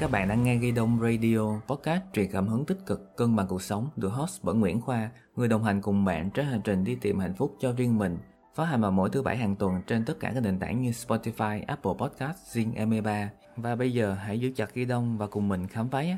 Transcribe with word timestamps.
Các 0.00 0.10
bạn 0.10 0.28
đang 0.28 0.42
nghe 0.42 0.56
Ghi 0.56 0.72
Đông 0.72 1.00
Radio, 1.00 1.60
podcast 1.68 2.02
truyền 2.12 2.30
cảm 2.32 2.48
hứng 2.48 2.64
tích 2.64 2.78
cực, 2.86 3.16
cân 3.16 3.36
bằng 3.36 3.46
cuộc 3.46 3.62
sống, 3.62 3.88
được 3.96 4.08
host 4.08 4.42
bởi 4.42 4.54
Nguyễn 4.54 4.80
Khoa, 4.80 5.10
người 5.36 5.48
đồng 5.48 5.64
hành 5.64 5.80
cùng 5.82 6.04
bạn 6.04 6.30
trên 6.30 6.46
hành 6.46 6.60
trình 6.64 6.84
đi 6.84 6.94
tìm 6.94 7.18
hạnh 7.18 7.34
phúc 7.34 7.56
cho 7.60 7.72
riêng 7.72 7.98
mình. 7.98 8.18
Phát 8.54 8.64
hành 8.64 8.80
vào 8.80 8.90
mỗi 8.90 9.10
thứ 9.10 9.22
bảy 9.22 9.36
hàng 9.36 9.56
tuần 9.56 9.74
trên 9.86 10.04
tất 10.04 10.20
cả 10.20 10.30
các 10.34 10.40
nền 10.40 10.58
tảng 10.58 10.82
như 10.82 10.90
Spotify, 10.90 11.62
Apple 11.66 11.92
Podcast, 11.98 12.36
Zing 12.56 12.74
M3. 12.74 13.26
Và 13.56 13.76
bây 13.76 13.92
giờ 13.92 14.14
hãy 14.14 14.40
giữ 14.40 14.50
chặt 14.56 14.74
Ghi 14.74 14.84
Đông 14.84 15.18
và 15.18 15.26
cùng 15.26 15.48
mình 15.48 15.66
khám 15.66 15.88
phá 15.88 16.02
nhé. 16.02 16.16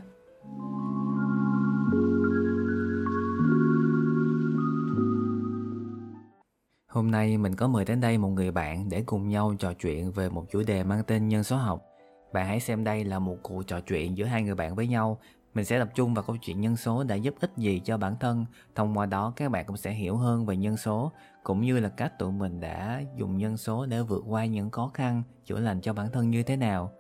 Hôm 6.87 7.11
nay 7.11 7.39
mình 7.39 7.57
có 7.57 7.69
mời 7.69 7.85
đến 7.85 8.01
đây 8.01 8.19
một 8.19 8.29
người 8.29 8.51
bạn 8.51 8.89
để 8.89 9.03
cùng 9.07 9.29
nhau 9.29 9.55
trò 9.59 9.73
chuyện 9.73 10.12
về 10.12 10.29
một 10.29 10.45
chủ 10.53 10.62
đề 10.67 10.85
mang 10.85 11.03
tên 11.07 11.29
nhân 11.29 11.45
số 11.45 11.57
học. 11.57 11.91
Bạn 12.32 12.46
hãy 12.46 12.61
xem 12.61 12.85
đây 12.85 13.04
là 13.04 13.18
một 13.18 13.36
cuộc 13.43 13.63
trò 13.67 13.81
chuyện 13.81 14.17
giữa 14.17 14.25
hai 14.25 14.43
người 14.43 14.54
bạn 14.54 14.75
với 14.75 14.86
nhau. 14.86 15.18
Mình 15.54 15.64
sẽ 15.64 15.79
tập 15.79 15.89
trung 15.95 16.14
vào 16.14 16.25
câu 16.27 16.36
chuyện 16.43 16.61
nhân 16.61 16.77
số 16.77 17.04
đã 17.04 17.14
giúp 17.14 17.35
ích 17.40 17.50
gì 17.57 17.81
cho 17.85 17.99
bản 17.99 18.14
thân. 18.21 18.45
Thông 18.75 18.99
qua 18.99 19.07
đó 19.07 19.32
các 19.36 19.50
bạn 19.50 19.64
cũng 19.67 19.77
sẽ 19.77 19.90
hiểu 19.90 20.17
hơn 20.17 20.46
về 20.46 20.57
nhân 20.57 20.76
số 20.76 21.13
cũng 21.43 21.61
như 21.61 21.81
là 21.81 21.89
cách 21.89 22.18
tụi 22.18 22.32
mình 22.32 22.61
đã 22.61 23.03
dùng 23.17 23.37
nhân 23.37 23.57
số 23.57 23.87
để 23.87 24.03
vượt 24.03 24.25
qua 24.29 24.45
những 24.45 24.71
khó 24.71 24.90
khăn, 24.95 25.23
chữa 25.45 25.61
lành 25.61 25.81
cho 25.81 25.93
bản 25.93 26.07
thân 26.13 26.31
như 26.31 26.43
thế 26.43 26.57
nào. 26.57 26.90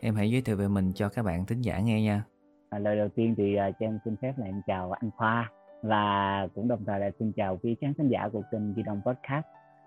Em 0.00 0.14
hãy 0.14 0.30
giới 0.30 0.42
thiệu 0.42 0.56
về 0.56 0.68
mình 0.68 0.92
cho 0.94 1.08
các 1.08 1.24
bạn 1.24 1.46
thính 1.46 1.60
giả 1.60 1.80
nghe 1.80 2.02
nha. 2.02 2.24
À, 2.70 2.78
lời 2.78 2.96
đầu 2.96 3.08
tiên 3.08 3.34
thì 3.38 3.54
uh, 3.54 3.74
cho 3.80 3.86
em 3.86 3.98
xin 4.04 4.16
phép 4.22 4.32
là 4.36 4.46
em 4.46 4.62
chào 4.66 4.92
anh 4.92 5.10
Khoa 5.16 5.50
và 5.82 6.46
cũng 6.54 6.68
đồng 6.68 6.84
thời 6.84 7.00
là 7.00 7.10
xin 7.18 7.32
chào 7.32 7.58
quý 7.62 7.76
khán 7.80 7.94
thính 7.94 8.08
giả 8.08 8.28
của 8.32 8.42
kênh 8.50 8.74
Di 8.74 8.82
Động 8.82 9.00
Podcast. 9.06 9.44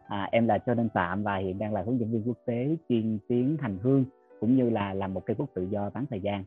À, 0.07 0.29
em 0.31 0.47
là 0.47 0.57
Cho 0.57 0.73
Đinh 0.73 0.89
Phạm 0.93 1.23
và 1.23 1.37
hiện 1.37 1.59
đang 1.59 1.73
là 1.73 1.83
hướng 1.85 1.99
dẫn 1.99 2.11
viên 2.11 2.27
quốc 2.27 2.37
tế 2.45 2.75
chuyên 2.89 3.19
tiếng 3.27 3.57
Thành 3.61 3.77
hương 3.83 4.05
cũng 4.43 4.55
như 4.55 4.69
là 4.69 4.93
làm 4.93 5.13
một 5.13 5.25
cây 5.25 5.35
bút 5.35 5.49
tự 5.53 5.63
do 5.63 5.89
bán 5.93 6.05
thời 6.09 6.19
gian. 6.21 6.43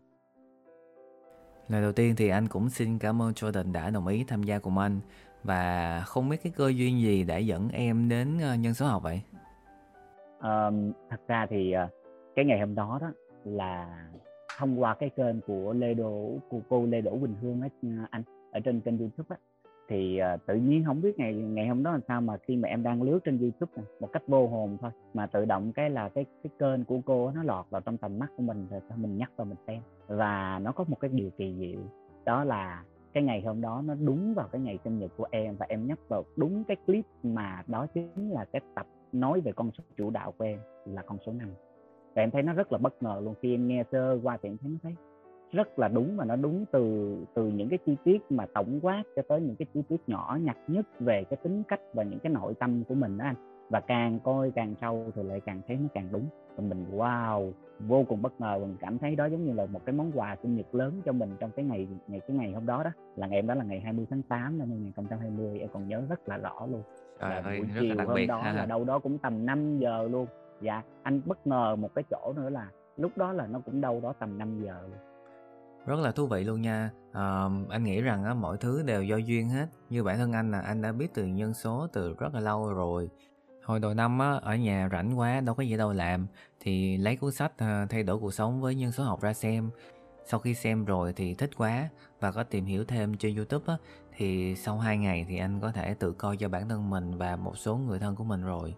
Lời 1.69 1.83
đầu 1.83 1.93
tiên 1.93 2.15
thì 2.17 2.29
anh 2.29 2.49
cũng 2.49 2.69
xin 2.69 2.99
cảm 2.99 3.23
ơn 3.23 3.33
Jordan 3.33 3.73
đã 3.73 3.91
đồng 3.91 4.07
ý 4.07 4.25
tham 4.29 4.43
gia 4.43 4.59
cùng 4.59 4.79
anh 4.79 5.01
và 5.45 6.01
không 6.07 6.29
biết 6.29 6.37
cái 6.43 6.53
cơ 6.57 6.69
duyên 6.69 7.01
gì 7.01 7.25
đã 7.25 7.37
dẫn 7.37 7.69
em 7.69 8.09
đến 8.09 8.39
ờ, 8.43 8.55
nhân 8.55 8.75
số 8.75 8.87
học 8.87 9.03
vậy? 9.03 9.23
Um, 10.41 10.93
thật 11.11 11.21
ra 11.29 11.47
thì 11.51 11.75
uh, 11.85 11.91
cái 12.35 12.45
ngày 12.45 12.61
hôm 12.61 12.75
đó 12.75 12.99
đó 13.03 13.13
là 13.45 14.05
thông 14.59 14.81
qua 14.81 14.95
cái 14.95 15.11
kênh 15.17 15.41
của 15.41 15.73
Lê 15.73 15.95
Đỗ 15.95 16.39
của 16.49 16.61
cô 16.69 16.87
Lê 16.87 17.01
Đỗ 17.01 17.19
Quỳnh 17.21 17.35
Hương 17.43 17.61
á 17.61 17.69
anh 18.11 18.23
ở 18.53 18.61
trên 18.61 18.81
kênh 18.81 18.99
YouTube 18.99 19.37
á 19.37 19.37
thì 19.89 20.21
uh, 20.35 20.47
tự 20.47 20.55
nhiên 20.55 20.85
không 20.85 21.03
biết 21.03 21.19
ngày 21.19 21.35
ngày 21.35 21.69
hôm 21.69 21.83
đó 21.83 21.91
làm 21.91 22.01
sao 22.09 22.21
mà 22.21 22.37
khi 22.37 22.57
mà 22.57 22.69
em 22.69 22.83
đang 22.83 23.03
lướt 23.03 23.19
trên 23.25 23.39
YouTube 23.39 23.73
này, 23.77 23.85
một 24.01 24.13
cách 24.13 24.23
vô 24.27 24.47
hồn 24.47 24.77
thôi 24.81 24.91
mà 25.15 25.27
tự 25.27 25.45
động 25.45 25.73
cái 25.73 25.91
là 25.91 26.09
cái 26.09 26.25
cái 26.43 26.51
kênh 26.59 26.85
của 26.85 27.01
cô 27.07 27.31
nó 27.35 27.43
lọt 27.43 27.67
vào 27.71 27.81
trong 27.81 27.97
tầm 27.97 28.19
mắt 28.19 28.31
của 28.37 28.43
mình 28.43 28.67
rồi 28.71 28.81
mình 28.97 29.17
nhắc 29.17 29.31
vào 29.37 29.45
mình 29.45 29.59
xem. 29.67 29.81
Và 30.07 30.59
nó 30.63 30.73
có 30.73 30.85
một 30.89 31.01
cái 31.01 31.11
điều 31.15 31.31
kỳ 31.31 31.55
diệu 31.59 31.81
đó 32.25 32.45
là 32.45 32.85
cái 33.13 33.23
ngày 33.23 33.43
hôm 33.43 33.61
đó 33.61 33.83
nó 33.87 33.95
đúng 33.95 34.35
vào 34.35 34.49
cái 34.53 34.61
ngày 34.61 34.79
sinh 34.85 34.99
nhật 34.99 35.11
của 35.17 35.27
em 35.31 35.57
và 35.57 35.67
em 35.69 35.87
nhắc 35.87 35.99
vào 36.09 36.25
đúng 36.37 36.65
cái 36.65 36.77
clip 36.87 37.05
mà 37.23 37.63
đó 37.67 37.87
chính 37.95 38.31
là 38.31 38.45
cái 38.45 38.63
tập 38.75 38.87
nói 39.13 39.41
về 39.41 39.53
con 39.53 39.71
số 39.79 39.85
chủ 39.97 40.11
đạo 40.11 40.33
của 40.39 40.45
em 40.45 40.59
là 40.85 41.03
con 41.03 41.19
số 41.27 41.33
năm. 41.33 41.49
Và 42.15 42.23
em 42.23 42.31
thấy 42.31 42.43
nó 42.43 42.53
rất 42.53 42.73
là 42.73 42.79
bất 42.79 43.03
ngờ 43.03 43.21
luôn 43.25 43.35
khi 43.43 43.55
em 43.55 43.69
nghe 43.69 43.85
sơ 43.93 44.19
qua 44.23 44.39
thì 44.43 44.49
em 44.49 44.57
thấy 44.59 44.71
nó 44.71 44.79
thấy 44.83 44.95
rất 45.53 45.79
là 45.79 45.89
đúng 45.89 46.17
và 46.17 46.25
nó 46.25 46.37
đúng 46.37 46.65
từ 46.71 47.17
từ 47.35 47.47
những 47.47 47.69
cái 47.69 47.79
chi 47.87 47.97
tiết 48.05 48.19
mà 48.31 48.47
tổng 48.55 48.79
quát 48.83 49.03
cho 49.17 49.23
tới 49.29 49.41
những 49.41 49.57
cái 49.57 49.67
chi 49.75 49.83
tiết 49.89 50.01
nhỏ 50.07 50.39
nhặt 50.43 50.57
nhất 50.67 50.87
về 51.01 51.25
cái 51.25 51.37
tính 51.43 51.63
cách 51.69 51.81
và 51.95 52.03
những 52.03 52.19
cái 52.19 52.33
nội 52.33 52.55
tâm 52.55 52.85
của 52.89 52.95
mình 52.95 53.19
đó 53.19 53.25
anh. 53.25 53.37
Và 53.71 53.81
càng 53.81 54.19
coi 54.25 54.51
càng 54.51 54.75
sâu 54.81 55.11
thì 55.15 55.23
lại 55.23 55.41
càng 55.41 55.61
thấy 55.69 55.77
nó 55.77 55.89
càng 55.95 56.09
đúng. 56.13 56.27
Và 56.57 56.65
mình 56.69 56.87
wow 56.93 57.53
vô 57.81 58.05
cùng 58.09 58.23
bất 58.23 58.41
ngờ 58.41 58.59
mình 58.59 58.77
cảm 58.81 58.99
thấy 58.99 59.17
đó 59.17 59.27
giống 59.27 59.45
như 59.45 59.53
là 59.53 59.67
một 59.67 59.81
cái 59.85 59.93
món 59.93 60.13
quà 60.15 60.37
sinh 60.43 60.57
nhật 60.57 60.75
lớn 60.75 61.01
cho 61.05 61.13
mình 61.13 61.31
trong 61.39 61.51
cái 61.51 61.65
ngày 61.65 61.89
ngày 62.09 62.21
cái 62.21 62.37
ngày 62.37 62.53
hôm 62.53 62.67
đó 62.67 62.83
đó. 62.83 62.91
Là 63.17 63.27
ngày 63.27 63.39
em 63.39 63.47
đó 63.47 63.55
là 63.55 63.65
ngày 63.65 63.81
20 63.81 64.07
tháng 64.11 64.23
8 64.23 64.59
năm 64.59 64.69
2020 64.69 65.61
em 65.61 65.69
còn 65.73 65.89
nhớ 65.89 66.03
rất 66.09 66.29
là 66.29 66.37
rõ 66.37 66.67
luôn. 66.71 66.83
Trời 67.21 67.31
là 67.31 67.41
ơi, 67.41 67.59
buổi 67.59 67.69
chiều 67.81 67.97
hôm 68.07 68.15
biệt 68.15 68.27
đó 68.27 68.41
ha. 68.43 68.53
là 68.53 68.67
đâu 68.67 68.85
đó 68.85 68.99
cũng 68.99 69.19
tầm 69.19 69.47
5 69.47 69.79
giờ 69.79 70.09
luôn. 70.11 70.27
Dạ 70.61 70.83
anh 71.03 71.21
bất 71.25 71.47
ngờ 71.47 71.77
một 71.77 71.95
cái 71.95 72.05
chỗ 72.11 72.33
nữa 72.37 72.51
là 72.51 72.71
lúc 72.97 73.13
đó 73.17 73.33
là 73.33 73.47
nó 73.47 73.61
cũng 73.65 73.81
đâu 73.81 74.01
đó 74.01 74.13
tầm 74.19 74.39
5 74.39 74.63
giờ 74.65 74.83
luôn 74.83 74.99
rất 75.87 75.99
là 75.99 76.13
thú 76.13 76.27
vị 76.27 76.45
luôn 76.45 76.63
nha. 76.63 76.91
à, 77.13 77.49
anh 77.69 77.85
nghĩ 77.85 78.01
rằng 78.01 78.25
á, 78.25 78.35
mọi 78.35 78.57
thứ 78.57 78.83
đều 78.83 79.03
do 79.03 79.17
duyên 79.17 79.49
hết. 79.49 79.67
Như 79.91 80.03
bản 80.03 80.19
thân 80.19 80.33
anh 80.33 80.51
là 80.51 80.61
anh 80.61 80.83
đã 80.83 80.93
biết 80.93 81.15
từ 81.15 81.27
nhân 81.27 81.55
số 81.55 81.87
từ 81.93 82.15
rất 82.19 82.35
là 82.35 82.41
lâu 82.41 82.73
rồi. 82.73 83.11
Hồi 83.65 83.81
đầu 83.81 83.95
năm 83.95 84.19
á, 84.19 84.33
ở 84.43 84.57
nhà 84.57 84.89
rảnh 84.93 85.19
quá 85.19 85.41
đâu 85.41 85.55
có 85.55 85.63
gì 85.63 85.77
đâu 85.77 85.93
làm 85.93 86.27
thì 86.61 86.97
lấy 86.97 87.17
cuốn 87.17 87.33
sách 87.33 87.53
ờ, 87.59 87.87
thay 87.91 88.03
đổi 88.03 88.19
cuộc 88.19 88.35
sống 88.35 88.61
với 88.61 88.75
nhân 88.75 88.93
số 88.93 89.05
học 89.05 89.21
ra 89.21 89.33
xem. 89.33 89.71
Sau 90.25 90.41
khi 90.41 90.55
xem 90.55 90.85
rồi 90.85 91.13
thì 91.13 91.35
thích 91.35 91.51
quá 91.57 91.89
và 92.21 92.33
có 92.33 92.43
tìm 92.43 92.65
hiểu 92.65 92.85
thêm 92.85 93.17
trên 93.17 93.37
YouTube 93.37 93.65
á, 93.67 93.77
thì 94.17 94.57
sau 94.57 94.79
2 94.79 94.99
ngày 94.99 95.27
thì 95.29 95.39
anh 95.39 95.61
có 95.61 95.73
thể 95.73 95.95
tự 95.95 96.13
coi 96.13 96.37
cho 96.37 96.49
bản 96.49 96.69
thân 96.69 96.91
mình 96.91 97.19
và 97.19 97.37
một 97.37 97.59
số 97.59 97.77
người 97.77 97.99
thân 97.99 98.17
của 98.17 98.25
mình 98.25 98.43
rồi. 98.43 98.75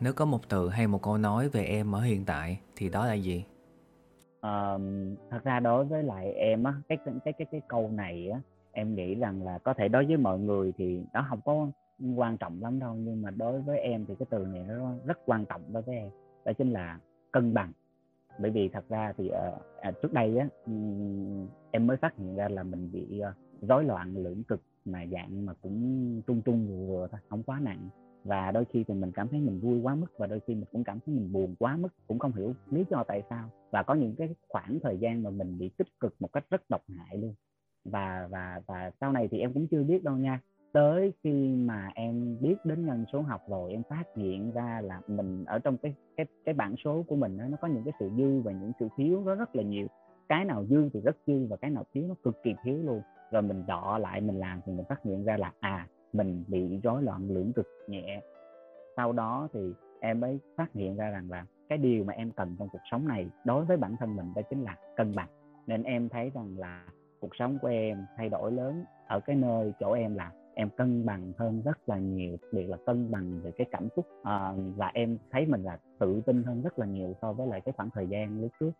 Nếu 0.00 0.12
có 0.12 0.24
một 0.24 0.48
từ 0.48 0.68
hay 0.68 0.86
một 0.86 1.02
câu 1.02 1.18
nói 1.18 1.48
về 1.48 1.64
em 1.64 1.94
ở 1.94 2.00
hiện 2.00 2.24
tại 2.24 2.60
thì 2.76 2.88
đó 2.88 3.06
là 3.06 3.14
gì? 3.14 3.44
Um, 4.40 5.16
thật 5.30 5.44
ra 5.44 5.60
đối 5.60 5.84
với 5.84 6.02
lại 6.02 6.32
em 6.32 6.64
á 6.64 6.74
cái 6.88 6.98
cái 7.24 7.32
cái 7.32 7.46
cái 7.50 7.60
câu 7.68 7.90
này 7.90 8.30
á 8.30 8.40
em 8.72 8.94
nghĩ 8.94 9.14
rằng 9.14 9.42
là 9.42 9.58
có 9.58 9.74
thể 9.74 9.88
đối 9.88 10.06
với 10.06 10.16
mọi 10.16 10.38
người 10.38 10.72
thì 10.78 11.02
nó 11.12 11.26
không 11.28 11.40
có 11.44 11.68
quan 12.16 12.36
trọng 12.36 12.62
lắm 12.62 12.78
đâu 12.78 12.94
nhưng 12.94 13.22
mà 13.22 13.30
đối 13.30 13.60
với 13.60 13.78
em 13.78 14.04
thì 14.06 14.14
cái 14.18 14.26
từ 14.30 14.46
này 14.46 14.64
nó 14.68 14.92
rất 15.06 15.18
quan 15.26 15.44
trọng 15.44 15.62
đối 15.72 15.82
với 15.82 15.96
em 15.96 16.10
đó 16.44 16.52
chính 16.52 16.70
là 16.70 16.98
cân 17.32 17.54
bằng. 17.54 17.72
Bởi 18.38 18.50
vì 18.50 18.68
thật 18.68 18.84
ra 18.88 19.12
thì 19.16 19.30
uh, 19.30 19.62
à, 19.80 19.92
trước 20.02 20.12
đây 20.12 20.38
á 20.38 20.48
ừm, 20.66 21.46
em 21.70 21.86
mới 21.86 21.96
phát 21.96 22.16
hiện 22.16 22.36
ra 22.36 22.48
là 22.48 22.62
mình 22.62 22.92
bị 22.92 23.22
uh, 23.28 23.68
rối 23.68 23.84
loạn 23.84 24.16
lưỡng 24.16 24.42
cực 24.44 24.62
mà 24.84 25.06
dạng 25.12 25.46
mà 25.46 25.52
cũng 25.62 26.22
trung 26.26 26.42
trung 26.44 26.66
vừa 26.68 26.86
vừa 26.86 27.08
thôi 27.10 27.20
không 27.28 27.42
quá 27.42 27.60
nặng 27.62 27.88
và 28.30 28.50
đôi 28.50 28.64
khi 28.64 28.84
thì 28.88 28.94
mình 28.94 29.12
cảm 29.12 29.28
thấy 29.28 29.40
mình 29.40 29.60
vui 29.60 29.80
quá 29.82 29.94
mức 29.94 30.06
và 30.18 30.26
đôi 30.26 30.40
khi 30.46 30.54
mình 30.54 30.64
cũng 30.72 30.84
cảm 30.84 30.98
thấy 31.06 31.14
mình 31.14 31.32
buồn 31.32 31.54
quá 31.58 31.76
mức 31.76 31.88
cũng 32.06 32.18
không 32.18 32.32
hiểu 32.32 32.54
lý 32.70 32.84
do 32.90 33.04
tại 33.04 33.22
sao. 33.30 33.48
Và 33.70 33.82
có 33.82 33.94
những 33.94 34.14
cái 34.18 34.34
khoảng 34.48 34.78
thời 34.82 34.98
gian 34.98 35.22
mà 35.22 35.30
mình 35.30 35.58
bị 35.58 35.68
tích 35.68 36.00
cực 36.00 36.14
một 36.20 36.32
cách 36.32 36.44
rất 36.50 36.70
độc 36.70 36.82
hại 36.96 37.18
luôn. 37.18 37.34
Và 37.84 38.28
và 38.30 38.60
và 38.66 38.90
sau 39.00 39.12
này 39.12 39.28
thì 39.30 39.38
em 39.38 39.52
cũng 39.52 39.66
chưa 39.66 39.82
biết 39.82 40.04
đâu 40.04 40.16
nha. 40.16 40.40
Tới 40.72 41.12
khi 41.22 41.48
mà 41.48 41.90
em 41.94 42.36
biết 42.40 42.56
đến 42.64 42.86
nhân 42.86 43.04
số 43.12 43.20
học 43.20 43.40
rồi 43.48 43.70
em 43.72 43.82
phát 43.88 44.04
hiện 44.16 44.52
ra 44.52 44.80
là 44.84 45.00
mình 45.06 45.44
ở 45.44 45.58
trong 45.58 45.76
cái 45.76 45.94
cái 46.16 46.26
cái 46.44 46.54
bảng 46.54 46.74
số 46.84 47.04
của 47.08 47.16
mình 47.16 47.38
đó, 47.38 47.44
nó 47.48 47.56
có 47.60 47.68
những 47.68 47.84
cái 47.84 47.94
sự 48.00 48.10
dư 48.16 48.40
và 48.40 48.52
những 48.52 48.72
sự 48.80 48.88
thiếu 48.96 49.22
nó 49.24 49.34
rất 49.34 49.56
là 49.56 49.62
nhiều. 49.62 49.86
Cái 50.28 50.44
nào 50.44 50.64
dư 50.66 50.88
thì 50.92 51.00
rất 51.00 51.16
dư 51.26 51.46
và 51.46 51.56
cái 51.56 51.70
nào 51.70 51.84
thiếu 51.94 52.04
nó 52.08 52.14
cực 52.22 52.42
kỳ 52.42 52.54
thiếu 52.64 52.78
luôn. 52.84 53.00
Rồi 53.30 53.42
mình 53.42 53.66
đọ 53.66 53.98
lại 53.98 54.20
mình 54.20 54.38
làm 54.38 54.60
thì 54.66 54.72
mình 54.72 54.84
phát 54.88 55.02
hiện 55.04 55.24
ra 55.24 55.36
là 55.36 55.52
à 55.60 55.86
mình 56.12 56.44
bị 56.48 56.80
rối 56.82 57.02
loạn 57.02 57.30
lưỡng 57.30 57.52
cực 57.52 57.66
nhẹ. 57.86 58.22
Sau 58.96 59.12
đó 59.12 59.48
thì 59.52 59.60
em 60.00 60.20
mới 60.20 60.38
phát 60.56 60.72
hiện 60.72 60.96
ra 60.96 61.10
rằng 61.10 61.30
là 61.30 61.46
cái 61.68 61.78
điều 61.78 62.04
mà 62.04 62.12
em 62.12 62.30
cần 62.30 62.56
trong 62.58 62.68
cuộc 62.72 62.82
sống 62.90 63.08
này 63.08 63.30
đối 63.44 63.64
với 63.64 63.76
bản 63.76 63.96
thân 63.96 64.16
mình 64.16 64.32
đó 64.34 64.42
chính 64.50 64.62
là 64.62 64.76
cân 64.96 65.14
bằng. 65.14 65.28
Nên 65.66 65.82
em 65.82 66.08
thấy 66.08 66.30
rằng 66.34 66.58
là 66.58 66.84
cuộc 67.20 67.36
sống 67.36 67.58
của 67.62 67.68
em 67.68 68.06
thay 68.16 68.28
đổi 68.28 68.52
lớn 68.52 68.84
ở 69.08 69.20
cái 69.20 69.36
nơi 69.36 69.72
chỗ 69.80 69.92
em 69.92 70.14
là 70.14 70.32
em 70.54 70.70
cân 70.70 71.06
bằng 71.06 71.32
hơn 71.38 71.62
rất 71.64 71.88
là 71.88 71.98
nhiều 71.98 72.36
biệt 72.52 72.66
là 72.66 72.76
cân 72.86 73.10
bằng 73.10 73.40
về 73.42 73.50
cái 73.50 73.66
cảm 73.70 73.88
xúc. 73.96 74.06
À, 74.22 74.52
và 74.76 74.90
em 74.94 75.18
thấy 75.30 75.46
mình 75.46 75.62
là 75.62 75.78
tự 75.98 76.20
tin 76.26 76.42
hơn 76.42 76.62
rất 76.62 76.78
là 76.78 76.86
nhiều 76.86 77.14
so 77.22 77.32
với 77.32 77.46
lại 77.46 77.60
cái 77.60 77.72
khoảng 77.76 77.90
thời 77.90 78.06
gian 78.06 78.40
lúc 78.40 78.50
trước. 78.60 78.70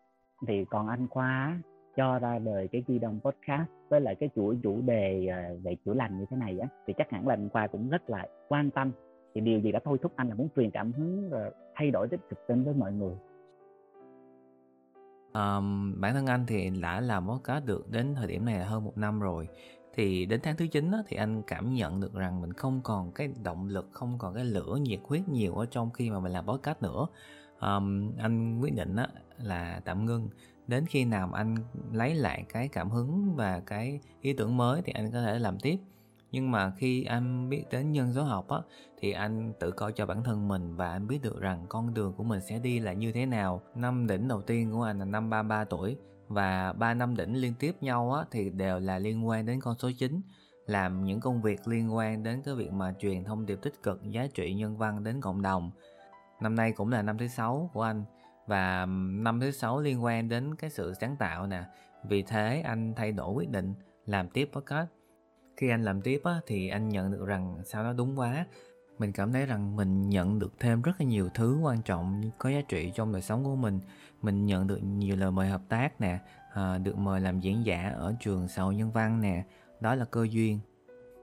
Thì 0.47 0.65
còn 0.65 0.89
anh 0.89 1.09
khoa 1.09 1.59
cho 1.97 2.19
ra 2.19 2.39
đời 2.39 2.69
cái 2.69 2.85
di 2.89 2.99
đông 2.99 3.21
podcast 3.25 3.69
với 3.89 4.01
lại 4.01 4.15
cái 4.15 4.29
chuỗi 4.37 4.59
chủ 4.63 4.81
đề 4.81 5.27
à, 5.27 5.51
về 5.63 5.77
chữa 5.85 5.95
lành 5.95 6.19
như 6.19 6.25
thế 6.31 6.37
này 6.37 6.59
á 6.59 6.69
thì 6.87 6.95
chắc 6.99 7.11
hẳn 7.11 7.29
là 7.29 7.35
anh 7.35 7.49
khoa 7.49 7.67
cũng 7.67 7.89
rất 7.89 8.11
là 8.11 8.27
quan 8.49 8.71
tâm. 8.71 8.93
Thì 9.35 9.41
điều 9.41 9.61
gì 9.61 9.73
đã 9.73 9.81
thôi 9.85 9.99
thúc 10.03 10.13
anh 10.17 10.29
là 10.29 10.35
muốn 10.35 10.49
truyền 10.57 10.71
cảm 10.71 10.93
hứng 10.93 11.31
và 11.31 11.51
thay 11.75 11.91
đổi 11.91 12.09
tích 12.09 12.21
cực 12.31 12.39
đến 12.49 12.65
với 12.65 12.75
mọi 12.75 12.93
người? 12.93 13.15
Um, 15.33 16.01
bản 16.01 16.15
thân 16.15 16.27
anh 16.27 16.47
thì 16.47 16.71
đã 16.83 17.01
làm 17.01 17.29
podcast 17.29 17.67
được 17.67 17.91
đến 17.91 18.15
thời 18.15 18.27
điểm 18.27 18.45
này 18.45 18.59
là 18.59 18.65
hơn 18.65 18.85
một 18.85 18.99
năm 18.99 19.21
rồi. 19.21 19.49
Thì 19.95 20.27
đến 20.27 20.41
tháng 20.43 20.57
thứ 20.57 20.67
9 20.67 20.91
á, 20.91 20.99
thì 21.07 21.17
anh 21.17 21.43
cảm 21.47 21.75
nhận 21.75 22.01
được 22.01 22.15
rằng 22.15 22.41
mình 22.41 22.53
không 22.53 22.81
còn 22.85 23.13
cái 23.13 23.29
động 23.45 23.69
lực 23.69 23.89
không 23.93 24.15
còn 24.19 24.35
cái 24.35 24.45
lửa 24.45 24.79
nhiệt 24.81 25.01
huyết 25.05 25.29
nhiều 25.29 25.55
ở 25.55 25.67
trong 25.71 25.91
khi 25.91 26.11
mà 26.11 26.21
mình 26.21 26.33
làm 26.33 26.47
podcast 26.47 26.83
nữa. 26.83 27.07
Um, 27.61 28.13
anh 28.19 28.61
quyết 28.61 28.75
định 28.75 28.97
á, 28.97 29.09
là 29.39 29.81
tạm 29.85 30.05
ngưng 30.05 30.29
đến 30.71 30.87
khi 30.87 31.05
nào 31.05 31.27
mà 31.27 31.39
anh 31.39 31.57
lấy 31.93 32.15
lại 32.15 32.45
cái 32.49 32.69
cảm 32.69 32.91
hứng 32.91 33.35
và 33.37 33.61
cái 33.67 34.01
ý 34.21 34.33
tưởng 34.33 34.57
mới 34.57 34.83
thì 34.83 34.93
anh 34.93 35.11
có 35.13 35.23
thể 35.23 35.39
làm 35.39 35.59
tiếp. 35.59 35.77
Nhưng 36.33 36.51
mà 36.51 36.73
khi 36.77 37.05
anh 37.05 37.49
biết 37.49 37.65
đến 37.71 37.93
nhân 37.93 38.13
số 38.15 38.23
học 38.23 38.49
á, 38.49 38.59
thì 39.01 39.13
anh 39.13 39.53
tự 39.61 39.71
coi 39.71 39.93
cho 39.93 40.07
bản 40.07 40.25
thân 40.25 40.49
mình 40.49 40.77
và 40.77 40.91
anh 40.91 41.07
biết 41.07 41.23
được 41.23 41.41
rằng 41.41 41.67
con 41.69 41.95
đường 41.95 42.13
của 42.17 42.25
mình 42.25 42.41
sẽ 42.41 42.59
đi 42.59 42.79
là 42.79 42.93
như 42.93 43.13
thế 43.13 43.27
nào. 43.27 43.63
Năm 43.75 44.07
đỉnh 44.07 44.29
đầu 44.29 44.43
tiên 44.43 44.73
của 44.73 44.83
anh 44.83 44.99
là 44.99 45.05
năm 45.05 45.31
33 45.31 45.65
tuổi 45.65 45.97
và 46.29 46.73
ba 46.73 46.95
năm 46.95 47.17
đỉnh 47.17 47.35
liên 47.35 47.55
tiếp 47.59 47.77
nhau 47.81 48.13
á, 48.13 48.25
thì 48.31 48.51
đều 48.51 48.79
là 48.79 48.99
liên 48.99 49.27
quan 49.29 49.47
đến 49.47 49.61
con 49.61 49.79
số 49.79 49.91
9 49.99 50.21
làm 50.67 51.05
những 51.05 51.21
công 51.21 51.43
việc 51.43 51.69
liên 51.69 51.95
quan 51.95 52.23
đến 52.23 52.43
cái 52.43 52.55
việc 52.55 52.73
mà 52.73 52.95
truyền 52.99 53.25
thông 53.25 53.47
điệp 53.47 53.59
tích 53.63 53.83
cực, 53.83 54.03
giá 54.03 54.27
trị 54.35 54.55
nhân 54.55 54.77
văn 54.77 55.05
đến 55.05 55.21
cộng 55.21 55.43
đồng. 55.43 55.71
Năm 56.41 56.55
nay 56.55 56.73
cũng 56.73 56.89
là 56.89 57.03
năm 57.03 57.19
thứ 57.19 57.29
sáu 57.29 57.71
của 57.73 57.83
anh 57.83 58.05
và 58.47 58.87
năm 59.11 59.41
thứ 59.41 59.51
sáu 59.51 59.81
liên 59.81 60.05
quan 60.05 60.29
đến 60.29 60.55
cái 60.55 60.71
sự 60.71 60.95
sáng 61.01 61.17
tạo 61.17 61.47
nè. 61.47 61.65
Vì 62.05 62.23
thế 62.23 62.61
anh 62.61 62.95
thay 62.97 63.13
đổi 63.13 63.35
quyết 63.35 63.51
định 63.51 63.75
làm 64.07 64.29
tiếp 64.29 64.51
podcast. 64.53 64.89
Khi 65.57 65.71
anh 65.71 65.83
làm 65.83 66.01
tiếp 66.01 66.21
á, 66.25 66.41
thì 66.47 66.69
anh 66.69 66.89
nhận 66.89 67.13
được 67.13 67.25
rằng 67.27 67.59
sao 67.65 67.83
nó 67.83 67.93
đúng 67.93 68.19
quá. 68.19 68.47
Mình 68.99 69.13
cảm 69.13 69.33
thấy 69.33 69.47
rằng 69.47 69.77
mình 69.77 70.09
nhận 70.09 70.39
được 70.39 70.53
thêm 70.59 70.83
rất 70.83 70.93
là 70.99 71.07
nhiều 71.07 71.29
thứ 71.35 71.59
quan 71.63 71.83
trọng 71.83 72.23
có 72.39 72.51
giá 72.51 72.61
trị 72.69 72.93
trong 72.95 73.13
đời 73.13 73.23
sống 73.23 73.45
của 73.45 73.57
mình. 73.57 73.81
Mình 74.23 74.47
nhận 74.47 74.67
được 74.67 74.79
nhiều 74.83 75.17
lời 75.17 75.31
mời 75.31 75.49
hợp 75.49 75.63
tác 75.69 76.01
nè 76.01 76.19
à, 76.55 76.79
được 76.79 76.99
mời 76.99 77.21
làm 77.21 77.41
diễn 77.41 77.67
giả 77.67 77.93
ở 77.97 78.15
trường 78.21 78.49
xã 78.49 78.63
hội 78.63 78.75
nhân 78.75 78.93
văn 78.93 79.21
nè. 79.21 79.45
Đó 79.81 79.95
là 79.95 80.05
cơ 80.05 80.27
duyên. 80.31 80.59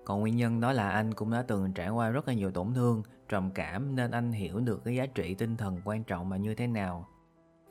Còn 0.06 0.20
nguyên 0.20 0.36
nhân 0.36 0.60
đó 0.60 0.72
là 0.72 0.90
anh 0.90 1.14
cũng 1.14 1.32
đã 1.32 1.44
từng 1.48 1.74
trải 1.74 1.90
qua 1.90 2.10
rất 2.10 2.28
là 2.28 2.34
nhiều 2.34 2.52
tổn 2.52 2.74
thương 2.74 3.04
trầm 3.30 3.52
cảm 3.52 3.96
nên 3.96 4.12
anh 4.12 4.32
hiểu 4.32 4.60
được 4.60 4.84
cái 4.84 4.96
giá 4.96 5.06
trị 5.06 5.34
tinh 5.34 5.58
thần 5.58 5.82
quan 5.86 6.04
trọng 6.04 6.30
mà 6.30 6.38
như 6.38 6.56
thế 6.56 6.68
nào. 6.68 7.08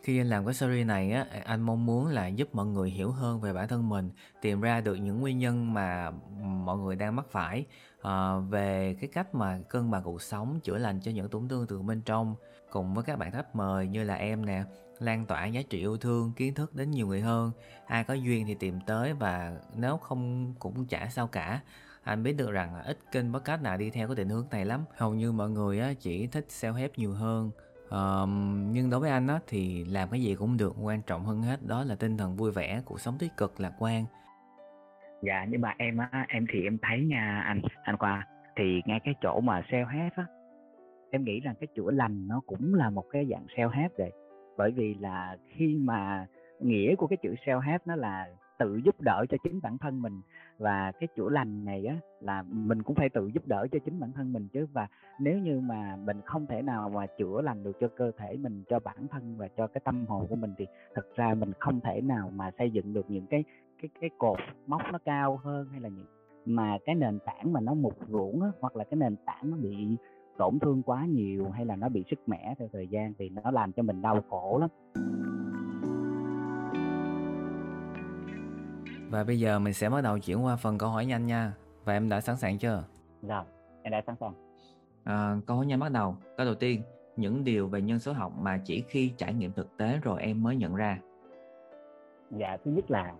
Khi 0.02 0.20
anh 0.20 0.26
làm 0.26 0.44
cái 0.44 0.54
series 0.54 0.86
này 0.86 1.12
á 1.12 1.26
anh 1.44 1.60
mong 1.60 1.86
muốn 1.86 2.06
là 2.06 2.26
giúp 2.26 2.48
mọi 2.52 2.66
người 2.66 2.90
hiểu 2.90 3.10
hơn 3.10 3.40
về 3.40 3.52
bản 3.52 3.68
thân 3.68 3.88
mình 3.88 4.10
tìm 4.40 4.60
ra 4.60 4.80
được 4.80 4.94
những 4.94 5.20
nguyên 5.20 5.38
nhân 5.38 5.74
mà 5.74 6.10
mọi 6.40 6.78
người 6.78 6.96
đang 6.96 7.16
mắc 7.16 7.26
phải 7.30 7.64
à, 8.02 8.36
về 8.38 8.96
cái 9.00 9.10
cách 9.12 9.34
mà 9.34 9.60
cân 9.68 9.90
bằng 9.90 10.02
cuộc 10.02 10.22
sống 10.22 10.60
chữa 10.62 10.78
lành 10.78 11.00
cho 11.00 11.10
những 11.10 11.28
tổn 11.28 11.48
thương 11.48 11.66
từ 11.66 11.82
bên 11.82 12.02
trong 12.02 12.34
cùng 12.70 12.94
với 12.94 13.04
các 13.04 13.18
bạn 13.18 13.30
khách 13.30 13.56
mời 13.56 13.86
như 13.86 14.04
là 14.04 14.14
em 14.14 14.46
nè 14.46 14.64
lan 14.98 15.26
tỏa 15.26 15.46
giá 15.46 15.62
trị 15.70 15.78
yêu 15.78 15.96
thương 15.96 16.32
kiến 16.36 16.54
thức 16.54 16.74
đến 16.74 16.90
nhiều 16.90 17.06
người 17.06 17.20
hơn. 17.20 17.50
Ai 17.86 18.04
có 18.04 18.14
duyên 18.14 18.46
thì 18.46 18.54
tìm 18.54 18.80
tới 18.86 19.12
và 19.12 19.56
nếu 19.74 19.96
không 19.96 20.54
cũng 20.58 20.86
chả 20.86 21.08
sao 21.08 21.26
cả 21.26 21.60
anh 22.06 22.22
biết 22.22 22.36
được 22.38 22.50
rằng 22.50 22.74
ít 22.84 22.98
kênh 23.12 23.32
podcast 23.32 23.62
nào 23.62 23.76
đi 23.76 23.90
theo 23.90 24.08
cái 24.08 24.16
định 24.16 24.28
hướng 24.28 24.46
này 24.50 24.64
lắm. 24.64 24.80
Hầu 24.96 25.14
như 25.14 25.32
mọi 25.32 25.50
người 25.50 25.80
á, 25.80 25.92
chỉ 25.98 26.26
thích 26.26 26.44
self 26.48 26.72
help 26.72 26.90
nhiều 26.96 27.12
hơn. 27.12 27.50
Um, 27.90 28.72
nhưng 28.72 28.90
đối 28.90 29.00
với 29.00 29.10
anh 29.10 29.26
á, 29.26 29.38
thì 29.46 29.84
làm 29.84 30.08
cái 30.10 30.22
gì 30.22 30.34
cũng 30.34 30.56
được 30.56 30.74
quan 30.82 31.02
trọng 31.02 31.24
hơn 31.24 31.42
hết 31.42 31.66
đó 31.66 31.84
là 31.84 31.94
tinh 31.94 32.16
thần 32.16 32.36
vui 32.36 32.52
vẻ 32.52 32.82
cuộc 32.84 33.00
sống 33.00 33.16
tích 33.18 33.36
cực 33.36 33.60
lạc 33.60 33.72
quan. 33.78 34.04
Dạ 35.22 35.46
nhưng 35.48 35.60
mà 35.60 35.74
em 35.78 35.96
á 35.96 36.26
em 36.28 36.46
thì 36.52 36.62
em 36.62 36.78
thấy 36.82 37.04
nha 37.04 37.42
anh 37.46 37.62
anh 37.82 37.96
qua 37.96 38.26
thì 38.56 38.82
ngay 38.86 39.00
cái 39.04 39.14
chỗ 39.22 39.40
mà 39.40 39.62
self 39.70 39.86
help 39.86 40.12
á 40.16 40.26
em 41.10 41.24
nghĩ 41.24 41.40
rằng 41.40 41.54
cái 41.60 41.68
chữa 41.76 41.90
lành 41.90 42.28
nó 42.28 42.40
cũng 42.46 42.74
là 42.74 42.90
một 42.90 43.04
cái 43.12 43.26
dạng 43.30 43.46
self 43.56 43.68
help 43.68 43.92
rồi 43.98 44.10
bởi 44.56 44.70
vì 44.70 44.94
là 44.94 45.36
khi 45.48 45.76
mà 45.80 46.26
nghĩa 46.60 46.94
của 46.94 47.06
cái 47.06 47.16
chữ 47.16 47.34
self 47.44 47.60
help 47.60 47.86
nó 47.86 47.96
là 47.96 48.28
tự 48.58 48.76
giúp 48.84 49.00
đỡ 49.00 49.24
cho 49.28 49.36
chính 49.44 49.60
bản 49.62 49.78
thân 49.78 50.02
mình. 50.02 50.20
Và 50.58 50.92
cái 50.92 51.08
chữa 51.16 51.28
lành 51.28 51.64
này 51.64 51.86
á 51.86 51.96
là 52.20 52.42
mình 52.42 52.82
cũng 52.82 52.96
phải 52.96 53.08
tự 53.08 53.26
giúp 53.26 53.46
đỡ 53.46 53.66
cho 53.72 53.78
chính 53.84 54.00
bản 54.00 54.12
thân 54.12 54.32
mình 54.32 54.48
chứ. 54.52 54.66
Và 54.72 54.88
nếu 55.20 55.38
như 55.38 55.60
mà 55.60 55.96
mình 55.96 56.20
không 56.24 56.46
thể 56.46 56.62
nào 56.62 56.88
mà 56.88 57.06
chữa 57.06 57.40
lành 57.42 57.64
được 57.64 57.76
cho 57.80 57.88
cơ 57.88 58.10
thể 58.18 58.36
mình 58.36 58.62
cho 58.68 58.78
bản 58.78 59.08
thân 59.10 59.36
và 59.36 59.48
cho 59.56 59.66
cái 59.66 59.80
tâm 59.84 60.06
hồn 60.06 60.26
của 60.28 60.36
mình 60.36 60.54
thì 60.58 60.66
thật 60.94 61.06
ra 61.14 61.34
mình 61.34 61.52
không 61.58 61.80
thể 61.80 62.00
nào 62.00 62.30
mà 62.34 62.50
xây 62.58 62.70
dựng 62.70 62.92
được 62.92 63.10
những 63.10 63.26
cái 63.26 63.44
cái 63.82 63.88
cái 64.00 64.10
cột 64.18 64.38
mốc 64.66 64.82
nó 64.92 64.98
cao 65.04 65.36
hơn 65.36 65.68
hay 65.70 65.80
là 65.80 65.88
những 65.88 66.06
mà 66.44 66.78
cái 66.84 66.94
nền 66.94 67.18
tảng 67.26 67.52
mà 67.52 67.60
nó 67.60 67.74
mục 67.74 67.98
ruỗng 68.08 68.42
á, 68.42 68.48
hoặc 68.60 68.76
là 68.76 68.84
cái 68.84 68.98
nền 68.98 69.16
tảng 69.26 69.50
nó 69.50 69.56
bị 69.56 69.96
tổn 70.38 70.58
thương 70.58 70.82
quá 70.82 71.06
nhiều 71.06 71.50
hay 71.50 71.64
là 71.64 71.76
nó 71.76 71.88
bị 71.88 72.04
sức 72.10 72.18
mẻ 72.26 72.54
theo 72.58 72.68
thời 72.72 72.88
gian 72.88 73.14
thì 73.18 73.28
nó 73.28 73.50
làm 73.50 73.72
cho 73.72 73.82
mình 73.82 74.02
đau 74.02 74.22
khổ 74.30 74.58
lắm. 74.60 74.70
Và 79.10 79.24
bây 79.24 79.40
giờ 79.40 79.58
mình 79.58 79.72
sẽ 79.72 79.90
bắt 79.90 80.00
đầu 80.00 80.18
chuyển 80.18 80.44
qua 80.44 80.56
phần 80.56 80.78
câu 80.78 80.88
hỏi 80.88 81.06
nhanh 81.06 81.26
nha. 81.26 81.52
Và 81.84 81.92
em 81.92 82.08
đã 82.08 82.20
sẵn 82.20 82.36
sàng 82.36 82.58
chưa? 82.58 82.84
Rồi, 83.22 83.44
em 83.82 83.90
đã 83.90 84.02
sẵn 84.06 84.16
sàng. 84.20 84.32
À, 85.04 85.36
câu 85.46 85.56
hỏi 85.56 85.66
nhanh 85.66 85.80
bắt 85.80 85.92
đầu. 85.92 86.16
Câu 86.36 86.46
đầu 86.46 86.54
tiên, 86.54 86.82
những 87.16 87.44
điều 87.44 87.68
về 87.68 87.82
nhân 87.82 87.98
số 87.98 88.12
học 88.12 88.32
mà 88.38 88.60
chỉ 88.64 88.84
khi 88.88 89.12
trải 89.16 89.34
nghiệm 89.34 89.52
thực 89.52 89.76
tế 89.76 89.98
rồi 90.02 90.22
em 90.22 90.42
mới 90.42 90.56
nhận 90.56 90.74
ra. 90.74 90.98
Dạ, 92.30 92.56
thứ 92.64 92.70
nhất 92.70 92.90
là 92.90 93.14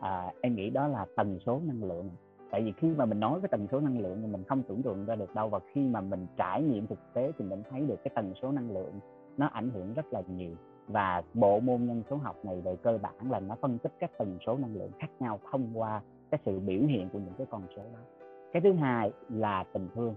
à, 0.00 0.32
em 0.40 0.54
nghĩ 0.54 0.70
đó 0.70 0.88
là 0.88 1.06
tần 1.16 1.38
số 1.46 1.60
năng 1.64 1.84
lượng. 1.84 2.10
Tại 2.50 2.62
vì 2.62 2.72
khi 2.76 2.88
mà 2.88 3.04
mình 3.04 3.20
nói 3.20 3.40
cái 3.42 3.48
tần 3.48 3.66
số 3.72 3.80
năng 3.80 3.98
lượng 3.98 4.18
thì 4.22 4.26
mình 4.26 4.44
không 4.44 4.62
tưởng 4.62 4.82
tượng 4.82 5.06
ra 5.06 5.14
được 5.14 5.34
đâu 5.34 5.48
và 5.48 5.58
khi 5.72 5.80
mà 5.80 6.00
mình 6.00 6.26
trải 6.36 6.62
nghiệm 6.62 6.86
thực 6.86 6.98
tế 7.12 7.32
thì 7.38 7.44
mình 7.44 7.62
thấy 7.70 7.80
được 7.80 7.96
cái 8.04 8.12
tần 8.14 8.34
số 8.42 8.52
năng 8.52 8.70
lượng 8.70 9.00
nó 9.36 9.46
ảnh 9.46 9.70
hưởng 9.70 9.94
rất 9.94 10.06
là 10.12 10.22
nhiều 10.28 10.54
và 10.88 11.22
bộ 11.34 11.60
môn 11.60 11.86
nhân 11.86 12.02
số 12.10 12.16
học 12.16 12.36
này 12.44 12.60
về 12.60 12.76
cơ 12.76 12.98
bản 13.02 13.30
là 13.30 13.40
nó 13.40 13.56
phân 13.60 13.78
tích 13.78 13.92
các 13.98 14.10
tần 14.18 14.38
số 14.46 14.58
năng 14.58 14.74
lượng 14.74 14.90
khác 14.98 15.10
nhau 15.20 15.38
thông 15.50 15.70
qua 15.74 16.00
cái 16.30 16.40
sự 16.44 16.58
biểu 16.58 16.82
hiện 16.82 17.08
của 17.12 17.18
những 17.18 17.34
cái 17.38 17.46
con 17.50 17.62
số 17.76 17.82
đó. 17.82 17.98
Cái 18.52 18.62
thứ 18.62 18.72
hai 18.72 19.12
là 19.28 19.64
tình 19.72 19.88
thương. 19.94 20.14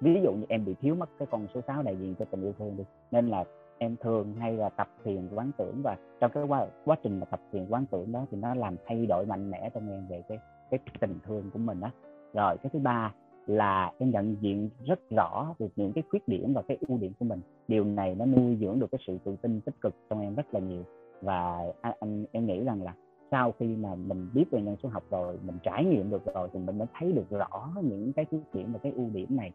Ví 0.00 0.20
dụ 0.22 0.32
như 0.32 0.44
em 0.48 0.64
bị 0.64 0.74
thiếu 0.80 0.94
mất 0.94 1.08
cái 1.18 1.28
con 1.30 1.46
số 1.54 1.60
6 1.66 1.82
đại 1.82 1.96
diện 1.96 2.14
cho 2.18 2.24
tình 2.24 2.42
yêu 2.42 2.52
thương 2.58 2.76
đi 2.76 2.84
nên 3.10 3.28
là 3.28 3.44
em 3.78 3.96
thường 3.96 4.34
hay 4.34 4.56
là 4.56 4.68
tập 4.68 4.88
thiền 5.04 5.28
quán 5.34 5.50
tưởng 5.58 5.80
và 5.84 5.96
trong 6.20 6.30
cái 6.34 6.44
quá, 6.44 6.66
quá 6.84 6.96
trình 7.02 7.20
mà 7.20 7.26
tập 7.26 7.40
thiền 7.52 7.66
quán 7.68 7.86
tưởng 7.90 8.12
đó 8.12 8.26
thì 8.30 8.38
nó 8.38 8.54
làm 8.54 8.76
thay 8.86 9.06
đổi 9.06 9.26
mạnh 9.26 9.50
mẽ 9.50 9.70
trong 9.74 9.90
em 9.90 10.06
về 10.08 10.22
cái 10.28 10.38
cái 10.70 10.80
tình 11.00 11.18
thương 11.26 11.50
của 11.50 11.58
mình 11.58 11.80
đó 11.80 11.90
rồi 12.32 12.56
cái 12.62 12.70
thứ 12.72 12.78
ba 12.78 13.12
là 13.48 13.92
em 13.98 14.10
nhận 14.10 14.36
diện 14.40 14.70
rất 14.86 15.10
rõ 15.10 15.54
được 15.58 15.68
những 15.76 15.92
cái 15.92 16.04
khuyết 16.10 16.28
điểm 16.28 16.54
và 16.54 16.62
cái 16.62 16.78
ưu 16.88 16.98
điểm 16.98 17.12
của 17.18 17.24
mình. 17.24 17.40
Điều 17.68 17.84
này 17.84 18.14
nó 18.14 18.26
nuôi 18.26 18.56
dưỡng 18.60 18.78
được 18.78 18.90
cái 18.92 18.98
sự 19.06 19.18
tự 19.24 19.36
tin 19.42 19.60
tích 19.60 19.80
cực 19.80 19.94
trong 20.10 20.20
em 20.20 20.34
rất 20.34 20.54
là 20.54 20.60
nhiều. 20.60 20.82
Và 21.22 21.64
anh, 21.80 21.94
anh 22.00 22.24
em 22.32 22.46
nghĩ 22.46 22.64
rằng 22.64 22.82
là 22.82 22.94
sau 23.30 23.54
khi 23.58 23.66
mà 23.66 23.94
mình 23.94 24.28
biết 24.34 24.44
về 24.50 24.62
nhân 24.62 24.76
số 24.82 24.88
học 24.88 25.02
rồi 25.10 25.38
mình 25.46 25.58
trải 25.62 25.84
nghiệm 25.84 26.10
được 26.10 26.34
rồi 26.34 26.48
thì 26.52 26.58
mình 26.58 26.78
mới 26.78 26.86
thấy 26.98 27.12
được 27.12 27.30
rõ 27.30 27.72
những 27.82 28.12
cái 28.12 28.24
khuyết 28.24 28.54
điểm 28.54 28.72
và 28.72 28.78
cái 28.82 28.92
ưu 28.92 29.10
điểm 29.10 29.36
này. 29.36 29.52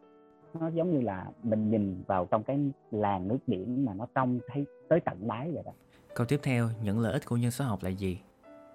Nó 0.60 0.68
giống 0.68 0.92
như 0.92 1.00
là 1.00 1.26
mình 1.42 1.70
nhìn 1.70 2.02
vào 2.06 2.26
trong 2.30 2.42
cái 2.42 2.58
làn 2.90 3.28
nước 3.28 3.38
biển 3.46 3.84
mà 3.84 3.94
nó 3.94 4.06
trong 4.14 4.38
thấy 4.48 4.66
tới 4.88 5.00
tận 5.00 5.28
đáy 5.28 5.50
vậy 5.54 5.62
đó. 5.66 5.72
Câu 6.14 6.26
tiếp 6.26 6.40
theo 6.42 6.68
những 6.84 7.00
lợi 7.00 7.12
ích 7.12 7.26
của 7.26 7.36
nhân 7.36 7.50
số 7.50 7.64
học 7.64 7.78
là 7.82 7.90
gì? 7.90 8.18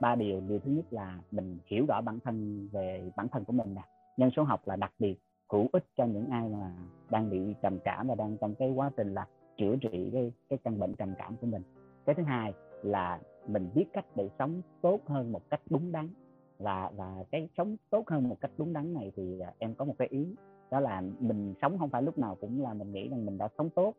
Ba 0.02 0.16
điều 0.16 0.42
điều 0.48 0.60
thứ 0.60 0.72
nhất 0.72 0.86
là 0.92 1.20
mình 1.32 1.58
hiểu 1.66 1.86
rõ 1.88 2.02
bản 2.02 2.20
thân 2.20 2.68
về 2.72 3.12
bản 3.16 3.28
thân 3.28 3.46
của 3.46 3.54
mình 3.54 3.76
nè 3.76 3.82
nhân 4.20 4.32
số 4.32 4.44
học 4.44 4.68
là 4.68 4.76
đặc 4.76 4.94
biệt 5.00 5.16
hữu 5.52 5.70
ích 5.72 5.86
cho 5.98 6.06
những 6.06 6.30
ai 6.30 6.50
mà 6.50 6.72
đang 7.10 7.30
bị 7.30 7.56
trầm 7.62 7.80
cảm 7.84 8.08
và 8.08 8.16
đang 8.16 8.38
trong 8.38 8.56
cái 8.56 8.72
quá 8.72 8.92
trình 8.98 9.14
là 9.14 9.28
chữa 9.58 9.76
trị 9.82 10.10
cái 10.14 10.32
cái 10.50 10.60
căn 10.64 10.80
bệnh 10.80 10.94
trầm 10.94 11.14
cảm 11.18 11.36
của 11.42 11.48
mình. 11.48 11.62
Cái 12.06 12.16
thứ 12.16 12.24
hai 12.24 12.54
là 12.84 13.20
mình 13.48 13.70
biết 13.76 13.86
cách 13.94 14.06
để 14.16 14.30
sống 14.40 14.62
tốt 14.82 15.00
hơn 15.06 15.32
một 15.32 15.42
cách 15.50 15.62
đúng 15.70 15.92
đắn. 15.92 16.10
Và 16.58 16.92
và 16.96 17.24
cái 17.32 17.50
sống 17.58 17.76
tốt 17.90 18.08
hơn 18.08 18.30
một 18.30 18.38
cách 18.42 18.52
đúng 18.58 18.74
đắn 18.74 18.94
này 18.94 19.12
thì 19.16 19.40
à, 19.40 19.54
em 19.58 19.76
có 19.76 19.86
một 19.86 19.96
cái 19.98 20.08
ý 20.08 20.36
đó 20.72 20.80
là 20.80 21.02
mình 21.20 21.54
sống 21.62 21.78
không 21.80 21.90
phải 21.90 22.02
lúc 22.02 22.18
nào 22.18 22.38
cũng 22.42 22.64
là 22.64 22.74
mình 22.74 22.92
nghĩ 22.92 23.10
rằng 23.10 23.26
mình 23.26 23.38
đã 23.38 23.50
sống 23.58 23.70
tốt 23.70 23.94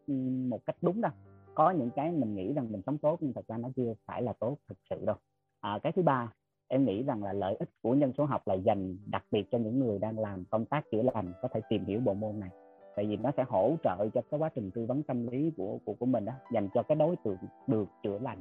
một 0.48 0.60
cách 0.66 0.76
đúng 0.82 1.00
đâu. 1.00 1.12
Có 1.54 1.70
những 1.70 1.90
cái 1.90 2.12
mình 2.12 2.34
nghĩ 2.34 2.52
rằng 2.52 2.72
mình 2.72 2.82
sống 2.86 2.98
tốt 2.98 3.18
nhưng 3.20 3.32
thật 3.32 3.46
ra 3.48 3.56
nó 3.56 3.68
chưa 3.76 3.94
phải 4.06 4.22
là 4.22 4.32
tốt 4.32 4.56
thực 4.68 4.78
sự 4.90 5.04
đâu. 5.04 5.16
À, 5.60 5.78
cái 5.82 5.92
thứ 5.92 6.02
ba 6.02 6.32
em 6.72 6.84
nghĩ 6.84 7.02
rằng 7.02 7.22
là 7.22 7.32
lợi 7.32 7.56
ích 7.58 7.68
của 7.82 7.94
nhân 7.94 8.12
số 8.18 8.24
học 8.24 8.48
là 8.48 8.54
dành 8.54 8.96
đặc 9.06 9.24
biệt 9.30 9.44
cho 9.50 9.58
những 9.58 9.80
người 9.80 9.98
đang 9.98 10.18
làm 10.18 10.44
công 10.50 10.64
tác 10.64 10.84
chữa 10.90 11.02
lành 11.14 11.32
có 11.42 11.48
thể 11.48 11.60
tìm 11.68 11.84
hiểu 11.84 12.00
bộ 12.00 12.14
môn 12.14 12.40
này. 12.40 12.50
Tại 12.96 13.06
vì 13.06 13.16
nó 13.16 13.30
sẽ 13.36 13.44
hỗ 13.48 13.76
trợ 13.84 14.08
cho 14.14 14.22
cái 14.30 14.40
quá 14.40 14.50
trình 14.54 14.70
tư 14.70 14.86
vấn 14.86 15.02
tâm 15.02 15.26
lý 15.26 15.52
của 15.56 15.78
của 15.84 15.94
của 15.94 16.06
mình 16.06 16.24
đó 16.24 16.32
dành 16.52 16.68
cho 16.74 16.82
cái 16.82 16.96
đối 16.96 17.16
tượng 17.24 17.36
được 17.66 17.88
chữa 18.02 18.18
lành. 18.18 18.38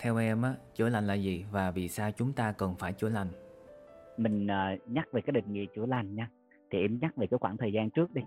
Theo 0.00 0.16
em 0.16 0.42
á 0.42 0.54
chữa 0.74 0.88
lành 0.88 1.06
là 1.06 1.14
gì 1.14 1.44
và 1.52 1.70
vì 1.70 1.88
sao 1.88 2.10
chúng 2.10 2.32
ta 2.32 2.52
cần 2.52 2.74
phải 2.78 2.92
chữa 2.92 3.08
lành? 3.08 3.28
Mình 4.16 4.46
uh, 4.46 4.90
nhắc 4.90 5.08
về 5.12 5.20
cái 5.20 5.32
định 5.32 5.52
nghĩa 5.52 5.64
chữa 5.74 5.86
lành 5.86 6.14
nha 6.14 6.30
thì 6.70 6.80
em 6.80 6.98
nhắc 7.00 7.16
về 7.16 7.26
cái 7.26 7.38
khoảng 7.38 7.56
thời 7.56 7.72
gian 7.72 7.90
trước 7.90 8.14
đi. 8.14 8.22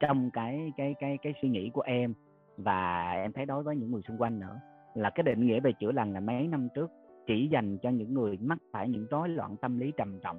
Trong 0.00 0.30
cái 0.32 0.72
cái 0.76 0.94
cái 1.00 1.18
cái 1.22 1.34
suy 1.42 1.48
nghĩ 1.48 1.70
của 1.74 1.82
em 1.82 2.14
và 2.56 3.12
em 3.12 3.32
thấy 3.32 3.46
đối 3.46 3.62
với 3.62 3.76
những 3.76 3.92
người 3.92 4.02
xung 4.02 4.18
quanh 4.18 4.40
nữa 4.40 4.60
là 4.94 5.10
cái 5.10 5.22
định 5.22 5.46
nghĩa 5.46 5.60
về 5.60 5.72
chữa 5.80 5.92
lành 5.92 6.12
là 6.12 6.20
mấy 6.20 6.48
năm 6.48 6.68
trước 6.74 6.90
chỉ 7.26 7.48
dành 7.48 7.78
cho 7.78 7.90
những 7.90 8.14
người 8.14 8.38
mắc 8.40 8.58
phải 8.72 8.88
những 8.88 9.06
rối 9.10 9.28
loạn 9.28 9.56
tâm 9.56 9.78
lý 9.78 9.92
trầm 9.96 10.18
trọng. 10.22 10.38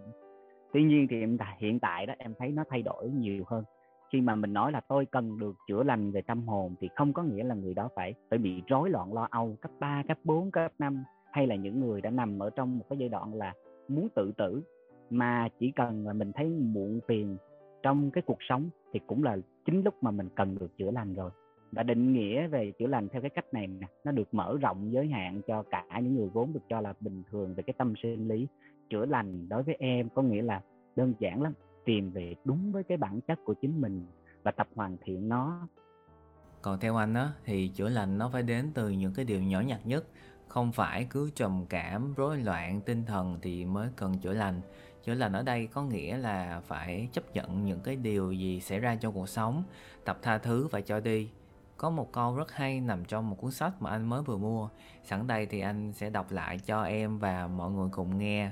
Tuy 0.73 0.83
nhiên 0.83 1.07
thì 1.09 1.19
em 1.19 1.37
hiện 1.57 1.79
tại 1.79 2.05
đó 2.05 2.13
em 2.17 2.33
thấy 2.39 2.51
nó 2.51 2.63
thay 2.69 2.81
đổi 2.81 3.09
nhiều 3.09 3.43
hơn. 3.47 3.63
Khi 4.11 4.21
mà 4.21 4.35
mình 4.35 4.53
nói 4.53 4.71
là 4.71 4.81
tôi 4.87 5.05
cần 5.05 5.39
được 5.39 5.55
chữa 5.67 5.83
lành 5.83 6.11
về 6.11 6.21
tâm 6.21 6.47
hồn 6.47 6.75
thì 6.79 6.89
không 6.95 7.13
có 7.13 7.23
nghĩa 7.23 7.43
là 7.43 7.55
người 7.55 7.73
đó 7.73 7.89
phải 7.95 8.13
phải 8.29 8.39
bị 8.39 8.63
rối 8.67 8.89
loạn 8.89 9.13
lo 9.13 9.27
âu 9.31 9.55
cấp 9.61 9.71
3, 9.79 10.03
cấp 10.07 10.17
4, 10.23 10.51
cấp 10.51 10.71
5 10.79 11.03
hay 11.31 11.47
là 11.47 11.55
những 11.55 11.79
người 11.79 12.01
đã 12.01 12.09
nằm 12.09 12.39
ở 12.39 12.49
trong 12.49 12.77
một 12.77 12.85
cái 12.89 12.99
giai 12.99 13.09
đoạn 13.09 13.33
là 13.33 13.53
muốn 13.87 14.07
tự 14.15 14.31
tử. 14.37 14.61
Mà 15.09 15.49
chỉ 15.59 15.71
cần 15.75 16.07
là 16.07 16.13
mình 16.13 16.31
thấy 16.31 16.49
muộn 16.49 16.99
phiền 17.07 17.37
trong 17.83 18.11
cái 18.11 18.21
cuộc 18.21 18.37
sống 18.39 18.69
thì 18.93 18.99
cũng 19.07 19.23
là 19.23 19.37
chính 19.65 19.83
lúc 19.83 19.93
mà 20.01 20.11
mình 20.11 20.29
cần 20.35 20.57
được 20.59 20.77
chữa 20.77 20.91
lành 20.91 21.13
rồi 21.13 21.31
và 21.75 21.83
định 21.83 22.13
nghĩa 22.13 22.47
về 22.47 22.71
chữa 22.79 22.87
lành 22.87 23.09
theo 23.09 23.21
cái 23.21 23.29
cách 23.29 23.53
này 23.53 23.67
nè, 23.67 23.87
nó 24.03 24.11
được 24.11 24.33
mở 24.33 24.57
rộng 24.61 24.93
giới 24.93 25.07
hạn 25.07 25.41
cho 25.47 25.63
cả 25.69 25.99
những 26.03 26.15
người 26.15 26.29
vốn 26.29 26.53
được 26.53 26.63
cho 26.69 26.81
là 26.81 26.93
bình 26.99 27.23
thường 27.31 27.53
về 27.55 27.63
cái 27.67 27.73
tâm 27.77 27.93
sinh 28.03 28.27
lý. 28.27 28.47
Chữa 28.89 29.05
lành 29.05 29.49
đối 29.49 29.63
với 29.63 29.75
em 29.79 30.09
có 30.09 30.21
nghĩa 30.21 30.41
là 30.41 30.61
đơn 30.95 31.13
giản 31.19 31.41
lắm, 31.41 31.53
tìm 31.85 32.11
về 32.11 32.35
đúng 32.45 32.71
với 32.71 32.83
cái 32.83 32.97
bản 32.97 33.21
chất 33.27 33.39
của 33.45 33.53
chính 33.53 33.81
mình 33.81 34.05
và 34.43 34.51
tập 34.51 34.67
hoàn 34.75 34.97
thiện 35.03 35.29
nó. 35.29 35.67
Còn 36.61 36.79
theo 36.79 36.95
anh 36.95 37.13
á, 37.13 37.31
thì 37.45 37.67
chữa 37.67 37.89
lành 37.89 38.17
nó 38.17 38.29
phải 38.29 38.43
đến 38.43 38.71
từ 38.73 38.89
những 38.89 39.13
cái 39.15 39.25
điều 39.25 39.43
nhỏ 39.43 39.61
nhặt 39.61 39.79
nhất, 39.83 40.05
không 40.47 40.71
phải 40.71 41.07
cứ 41.09 41.29
trầm 41.35 41.65
cảm, 41.69 42.13
rối 42.17 42.37
loạn 42.37 42.81
tinh 42.81 43.05
thần 43.05 43.37
thì 43.41 43.65
mới 43.65 43.89
cần 43.95 44.13
chữa 44.21 44.33
lành. 44.33 44.61
Chữa 45.03 45.13
lành 45.13 45.33
ở 45.33 45.43
đây 45.43 45.67
có 45.67 45.83
nghĩa 45.83 46.17
là 46.17 46.61
phải 46.65 47.09
chấp 47.11 47.23
nhận 47.33 47.65
những 47.65 47.79
cái 47.83 47.95
điều 47.95 48.31
gì 48.31 48.59
xảy 48.59 48.79
ra 48.79 48.95
trong 48.95 49.13
cuộc 49.13 49.29
sống, 49.29 49.63
tập 50.05 50.17
tha 50.21 50.37
thứ 50.37 50.67
và 50.71 50.81
cho 50.81 50.99
đi 50.99 51.29
có 51.77 51.89
một 51.89 52.11
câu 52.11 52.35
rất 52.35 52.51
hay 52.51 52.81
nằm 52.81 53.05
trong 53.05 53.29
một 53.29 53.35
cuốn 53.35 53.51
sách 53.51 53.81
mà 53.81 53.89
anh 53.89 54.09
mới 54.09 54.21
vừa 54.21 54.37
mua. 54.37 54.69
Sẵn 55.03 55.27
đây 55.27 55.45
thì 55.45 55.59
anh 55.59 55.93
sẽ 55.93 56.09
đọc 56.09 56.31
lại 56.31 56.59
cho 56.59 56.83
em 56.83 57.19
và 57.19 57.47
mọi 57.47 57.71
người 57.71 57.89
cùng 57.91 58.17
nghe. 58.17 58.51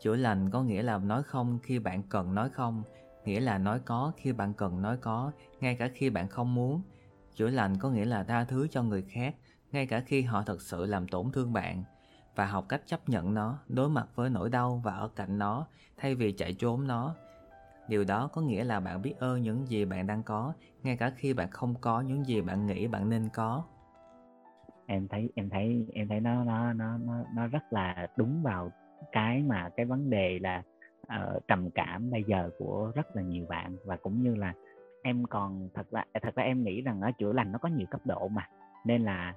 Chữa 0.00 0.16
lành 0.16 0.50
có 0.50 0.62
nghĩa 0.62 0.82
là 0.82 0.98
nói 0.98 1.22
không 1.22 1.58
khi 1.62 1.78
bạn 1.78 2.02
cần 2.02 2.34
nói 2.34 2.50
không, 2.50 2.82
nghĩa 3.24 3.40
là 3.40 3.58
nói 3.58 3.80
có 3.80 4.12
khi 4.16 4.32
bạn 4.32 4.54
cần 4.54 4.82
nói 4.82 4.96
có, 4.96 5.32
ngay 5.60 5.76
cả 5.76 5.88
khi 5.94 6.10
bạn 6.10 6.28
không 6.28 6.54
muốn. 6.54 6.82
Chữa 7.34 7.48
lành 7.48 7.78
có 7.78 7.90
nghĩa 7.90 8.04
là 8.04 8.24
tha 8.24 8.44
thứ 8.44 8.68
cho 8.70 8.82
người 8.82 9.02
khác, 9.02 9.34
ngay 9.72 9.86
cả 9.86 10.02
khi 10.06 10.22
họ 10.22 10.42
thật 10.42 10.62
sự 10.62 10.86
làm 10.86 11.08
tổn 11.08 11.32
thương 11.32 11.52
bạn. 11.52 11.84
Và 12.36 12.46
học 12.46 12.64
cách 12.68 12.82
chấp 12.86 13.08
nhận 13.08 13.34
nó, 13.34 13.58
đối 13.68 13.88
mặt 13.88 14.06
với 14.14 14.30
nỗi 14.30 14.50
đau 14.50 14.80
và 14.84 14.92
ở 14.92 15.08
cạnh 15.08 15.38
nó, 15.38 15.66
thay 15.96 16.14
vì 16.14 16.32
chạy 16.32 16.54
trốn 16.54 16.86
nó 16.86 17.14
điều 17.88 18.04
đó 18.04 18.28
có 18.32 18.40
nghĩa 18.40 18.64
là 18.64 18.80
bạn 18.80 19.02
biết 19.02 19.14
ơn 19.18 19.42
những 19.42 19.66
gì 19.66 19.84
bạn 19.84 20.06
đang 20.06 20.22
có 20.22 20.52
ngay 20.82 20.96
cả 20.96 21.12
khi 21.16 21.34
bạn 21.34 21.50
không 21.50 21.74
có 21.80 22.00
những 22.00 22.24
gì 22.24 22.40
bạn 22.40 22.66
nghĩ 22.66 22.86
bạn 22.86 23.10
nên 23.10 23.28
có. 23.34 23.64
Em 24.86 25.08
thấy 25.08 25.30
em 25.34 25.48
thấy 25.50 25.86
em 25.92 26.08
thấy 26.08 26.20
nó 26.20 26.44
nó 26.44 26.72
nó 26.72 26.98
nó 26.98 27.24
nó 27.34 27.46
rất 27.46 27.72
là 27.72 28.08
đúng 28.16 28.42
vào 28.42 28.70
cái 29.12 29.42
mà 29.42 29.70
cái 29.76 29.86
vấn 29.86 30.10
đề 30.10 30.38
là 30.38 30.62
uh, 31.02 31.48
trầm 31.48 31.70
cảm 31.70 32.10
bây 32.10 32.24
giờ 32.24 32.50
của 32.58 32.92
rất 32.94 33.16
là 33.16 33.22
nhiều 33.22 33.46
bạn. 33.48 33.76
Và 33.84 33.96
cũng 33.96 34.22
như 34.22 34.34
là 34.34 34.54
em 35.02 35.24
còn 35.26 35.68
thật 35.74 35.90
ra 35.90 36.04
à, 36.12 36.20
thật 36.22 36.34
ra 36.34 36.42
em 36.42 36.64
nghĩ 36.64 36.82
rằng 36.82 37.00
ở 37.00 37.10
chữa 37.18 37.32
lành 37.32 37.52
nó 37.52 37.58
có 37.58 37.68
nhiều 37.68 37.86
cấp 37.90 38.00
độ 38.04 38.28
mà. 38.28 38.48
Nên 38.86 39.02
là 39.02 39.34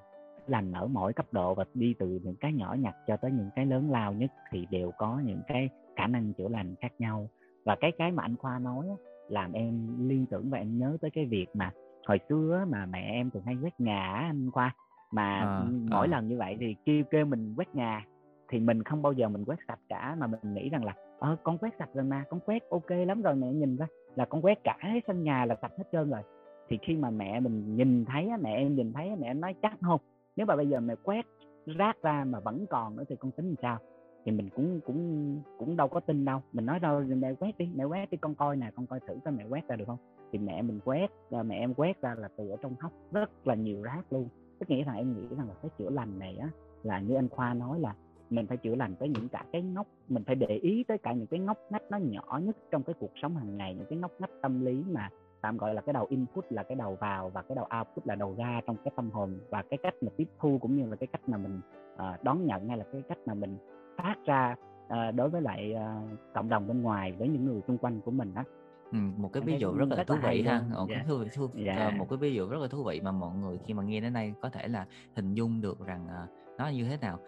lành 0.47 0.71
ở 0.71 0.87
mỗi 0.87 1.13
cấp 1.13 1.25
độ 1.31 1.53
và 1.53 1.65
đi 1.73 1.95
từ 1.99 2.19
những 2.23 2.35
cái 2.35 2.53
nhỏ 2.53 2.75
nhặt 2.79 2.95
cho 3.07 3.17
tới 3.17 3.31
những 3.31 3.49
cái 3.55 3.65
lớn 3.65 3.91
lao 3.91 4.13
nhất 4.13 4.31
thì 4.51 4.67
đều 4.69 4.91
có 4.97 5.21
những 5.25 5.41
cái 5.47 5.69
khả 5.95 6.07
năng 6.07 6.33
chữa 6.33 6.47
lành 6.47 6.75
khác 6.81 6.91
nhau 6.99 7.29
và 7.65 7.75
cái 7.75 7.91
cái 7.97 8.11
mà 8.11 8.23
anh 8.23 8.35
khoa 8.37 8.59
nói 8.59 8.87
làm 9.29 9.51
em 9.51 9.87
liên 10.09 10.25
tưởng 10.25 10.49
và 10.49 10.57
em 10.57 10.79
nhớ 10.79 10.97
tới 11.01 11.11
cái 11.11 11.25
việc 11.25 11.47
mà 11.53 11.71
hồi 12.05 12.19
xưa 12.29 12.65
mà 12.69 12.85
mẹ 12.85 13.11
em 13.11 13.29
thường 13.29 13.43
hay 13.45 13.57
quét 13.63 13.79
nhà 13.79 14.13
anh 14.13 14.51
khoa. 14.51 14.75
Mà 15.11 15.39
à, 15.39 15.63
mỗi 15.89 16.07
à. 16.07 16.11
lần 16.11 16.27
như 16.27 16.37
vậy 16.37 16.57
thì 16.59 16.75
kêu 16.85 17.03
kêu 17.11 17.25
mình 17.25 17.53
quét 17.57 17.75
nhà 17.75 18.05
thì 18.49 18.59
mình 18.59 18.83
không 18.83 19.01
bao 19.01 19.13
giờ 19.13 19.29
mình 19.29 19.45
quét 19.45 19.59
sạch 19.67 19.79
cả 19.89 20.15
mà 20.19 20.27
mình 20.27 20.53
nghĩ 20.53 20.69
rằng 20.69 20.85
là 20.85 20.95
ờ 21.19 21.35
con 21.43 21.57
quét 21.57 21.73
sạch 21.79 21.89
rồi 21.93 22.03
mà 22.03 22.23
con 22.29 22.39
quét 22.39 22.69
ok 22.69 22.89
lắm 22.89 23.21
rồi 23.21 23.35
mẹ 23.35 23.51
nhìn 23.51 23.77
ra 23.77 23.87
là 24.15 24.25
con 24.25 24.41
quét 24.41 24.63
cả 24.63 24.77
cái 24.81 25.01
sân 25.07 25.23
nhà 25.23 25.45
là 25.45 25.55
sạch 25.61 25.71
hết 25.77 25.83
trơn 25.91 26.09
rồi. 26.09 26.21
Thì 26.69 26.77
khi 26.81 26.95
mà 26.95 27.09
mẹ 27.09 27.39
mình 27.39 27.75
nhìn 27.75 28.05
thấy 28.05 28.29
mẹ 28.41 28.55
em 28.55 28.75
nhìn 28.75 28.93
thấy 28.93 29.15
mẹ 29.19 29.27
em 29.27 29.41
nói 29.41 29.55
chắc 29.61 29.73
không 29.81 30.01
nếu 30.35 30.45
mà 30.45 30.55
bây 30.55 30.67
giờ 30.67 30.79
mẹ 30.79 30.95
quét 31.03 31.25
rác 31.65 32.01
ra 32.01 32.23
mà 32.27 32.39
vẫn 32.39 32.65
còn 32.69 32.95
nữa 32.95 33.03
thì 33.09 33.15
con 33.19 33.31
tính 33.31 33.45
làm 33.45 33.55
sao 33.61 33.77
thì 34.25 34.31
mình 34.31 34.49
cũng 34.55 34.79
cũng 34.85 35.41
cũng 35.59 35.77
đâu 35.77 35.87
có 35.87 35.99
tin 35.99 36.25
đâu. 36.25 36.41
Mình 36.53 36.65
nói 36.65 36.79
đâu 36.79 37.03
mẹ 37.17 37.33
quét 37.33 37.57
đi 37.57 37.69
mẹ 37.75 37.83
quét 37.83 38.11
đi 38.11 38.17
con 38.17 38.35
coi 38.35 38.55
nè 38.55 38.71
con 38.75 38.87
coi 38.87 38.99
thử 38.99 39.15
coi 39.25 39.33
mẹ 39.33 39.45
quét 39.49 39.67
ra 39.67 39.75
được 39.75 39.85
không? 39.87 39.97
Thì 40.31 40.39
mẹ 40.39 40.61
mình 40.61 40.79
quét 40.85 41.09
mẹ 41.45 41.57
em 41.57 41.73
quét 41.73 42.01
ra 42.01 42.15
là 42.17 42.29
từ 42.37 42.49
ở 42.49 42.57
trong 42.61 42.75
hốc 42.79 42.91
rất 43.11 43.47
là 43.47 43.55
nhiều 43.55 43.81
rác 43.83 44.13
luôn. 44.13 44.27
Tức 44.59 44.69
nghĩa 44.69 44.85
là 44.85 44.93
em 44.93 45.13
nghĩ 45.13 45.35
rằng 45.37 45.47
là 45.47 45.55
cái 45.61 45.71
chữa 45.77 45.89
lành 45.89 46.19
này 46.19 46.37
á 46.37 46.49
là 46.83 46.99
như 46.99 47.15
anh 47.15 47.29
khoa 47.29 47.53
nói 47.53 47.79
là 47.79 47.95
mình 48.29 48.47
phải 48.47 48.57
chữa 48.57 48.75
lành 48.75 48.95
tới 48.95 49.09
những 49.09 49.29
cả 49.29 49.45
cái 49.51 49.61
ngóc 49.61 49.87
mình 50.07 50.23
phải 50.23 50.35
để 50.35 50.47
ý 50.47 50.83
tới 50.87 50.97
cả 50.97 51.13
những 51.13 51.27
cái 51.27 51.39
ngóc 51.39 51.57
ngách 51.69 51.83
nó 51.89 51.97
nhỏ 51.97 52.39
nhất 52.43 52.55
trong 52.71 52.83
cái 52.83 52.93
cuộc 52.99 53.11
sống 53.21 53.35
hàng 53.35 53.57
ngày 53.57 53.75
những 53.75 53.85
cái 53.89 53.99
ngóc 53.99 54.11
ngách 54.19 54.31
tâm 54.41 54.65
lý 54.65 54.83
mà 54.91 55.09
tạm 55.41 55.57
gọi 55.57 55.73
là 55.73 55.81
cái 55.81 55.93
đầu 55.93 56.07
input 56.09 56.45
là 56.49 56.63
cái 56.63 56.75
đầu 56.75 56.95
vào 56.95 57.29
và 57.29 57.41
cái 57.41 57.55
đầu 57.55 57.67
output 57.79 58.07
là 58.07 58.15
đầu 58.15 58.35
ra 58.37 58.61
trong 58.67 58.75
cái 58.83 58.93
tâm 58.95 59.11
hồn 59.11 59.39
và 59.49 59.63
cái 59.69 59.77
cách 59.83 59.93
mà 60.01 60.11
tiếp 60.17 60.27
thu 60.39 60.57
cũng 60.61 60.75
như 60.75 60.89
là 60.89 60.95
cái 60.95 61.07
cách 61.07 61.29
mà 61.29 61.37
mình 61.37 61.59
uh, 61.93 62.23
đón 62.23 62.45
nhận 62.45 62.67
hay 62.67 62.77
là 62.77 62.85
cái 62.91 63.01
cách 63.09 63.17
mà 63.25 63.33
mình 63.33 63.57
phát 63.97 64.15
ra 64.25 64.55
uh, 64.85 65.15
đối 65.15 65.29
với 65.29 65.41
lại 65.41 65.75
uh, 65.75 66.33
cộng 66.33 66.49
đồng 66.49 66.67
bên 66.67 66.81
ngoài 66.81 67.11
với 67.11 67.27
những 67.27 67.45
người 67.45 67.61
xung 67.67 67.77
quanh 67.77 68.01
của 68.01 68.11
mình 68.11 68.33
đó 68.33 68.43
Ừ, 68.91 68.97
một 69.17 69.33
cái 69.33 69.43
ví 69.43 69.57
dụ 69.59 69.73
rất 69.73 69.89
là 69.89 69.95
rất 69.95 70.07
thú 70.07 70.15
vị 70.23 70.41
ha. 70.41 70.61
một 70.69 70.85
cái 70.89 71.03
thú, 71.07 71.23
thú, 71.35 71.49
dạ. 71.65 71.91
một 71.97 72.09
cái 72.09 72.17
ví 72.17 72.33
dụ 72.33 72.49
rất 72.49 72.61
là 72.61 72.67
thú 72.67 72.83
vị 72.83 73.01
mà 73.03 73.11
mọi 73.11 73.35
người 73.35 73.59
khi 73.65 73.73
mà 73.73 73.83
nghe 73.83 74.01
đến 74.01 74.13
đây 74.13 74.33
có 74.41 74.49
thể 74.49 74.67
là 74.67 74.85
hình 75.15 75.33
dung 75.33 75.61
được 75.61 75.85
rằng 75.85 76.07
uh, 76.23 76.29
nó 76.57 76.67
như 76.67 76.83
thế 76.83 76.97
nào 77.01 77.19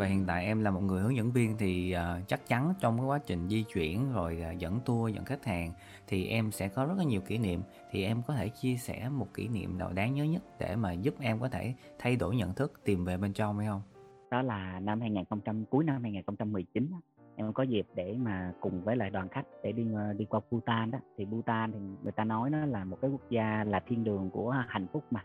và 0.00 0.06
hiện 0.06 0.24
tại 0.26 0.44
em 0.44 0.60
là 0.60 0.70
một 0.70 0.80
người 0.80 1.02
hướng 1.02 1.16
dẫn 1.16 1.32
viên 1.32 1.56
thì 1.58 1.94
uh, 1.96 2.28
chắc 2.28 2.46
chắn 2.46 2.74
trong 2.80 2.98
cái 2.98 3.06
quá 3.06 3.18
trình 3.26 3.48
di 3.48 3.62
chuyển 3.62 4.12
rồi 4.12 4.44
uh, 4.50 4.58
dẫn 4.58 4.80
tour 4.84 5.14
dẫn 5.14 5.24
khách 5.24 5.44
hàng 5.44 5.72
thì 6.06 6.26
em 6.26 6.50
sẽ 6.50 6.68
có 6.68 6.84
rất 6.84 6.94
là 6.98 7.04
nhiều 7.04 7.20
kỷ 7.20 7.38
niệm. 7.38 7.60
Thì 7.90 8.04
em 8.04 8.22
có 8.26 8.34
thể 8.34 8.48
chia 8.48 8.76
sẻ 8.76 9.08
một 9.08 9.34
kỷ 9.34 9.48
niệm 9.48 9.78
nào 9.78 9.92
đáng 9.92 10.14
nhớ 10.14 10.24
nhất 10.24 10.42
để 10.58 10.76
mà 10.76 10.92
giúp 10.92 11.14
em 11.20 11.40
có 11.40 11.48
thể 11.48 11.74
thay 11.98 12.16
đổi 12.16 12.36
nhận 12.36 12.54
thức 12.54 12.80
tìm 12.84 13.04
về 13.04 13.16
bên 13.16 13.32
trong 13.32 13.58
hay 13.58 13.66
không? 13.66 13.82
Đó 14.30 14.42
là 14.42 14.80
năm 14.80 15.00
2000 15.00 15.64
cuối 15.70 15.84
năm 15.84 16.02
2019 16.02 16.90
em 17.36 17.52
có 17.52 17.62
dịp 17.62 17.86
để 17.94 18.16
mà 18.18 18.52
cùng 18.60 18.84
với 18.84 18.96
lại 18.96 19.10
đoàn 19.10 19.28
khách 19.28 19.46
để 19.62 19.72
đi 19.72 19.86
ờ, 19.94 20.12
đi 20.12 20.24
qua 20.24 20.40
Bhutan 20.50 20.90
đó. 20.90 20.98
Thì 21.16 21.24
Bhutan 21.24 21.72
thì 21.72 21.78
người 22.02 22.12
ta 22.12 22.24
nói 22.24 22.50
nó 22.50 22.66
là 22.66 22.84
một 22.84 22.98
cái 23.02 23.10
quốc 23.10 23.30
gia 23.30 23.64
là 23.64 23.80
thiên 23.80 24.04
đường 24.04 24.30
của 24.30 24.50
hạnh 24.68 24.86
phúc 24.92 25.04
mà. 25.10 25.24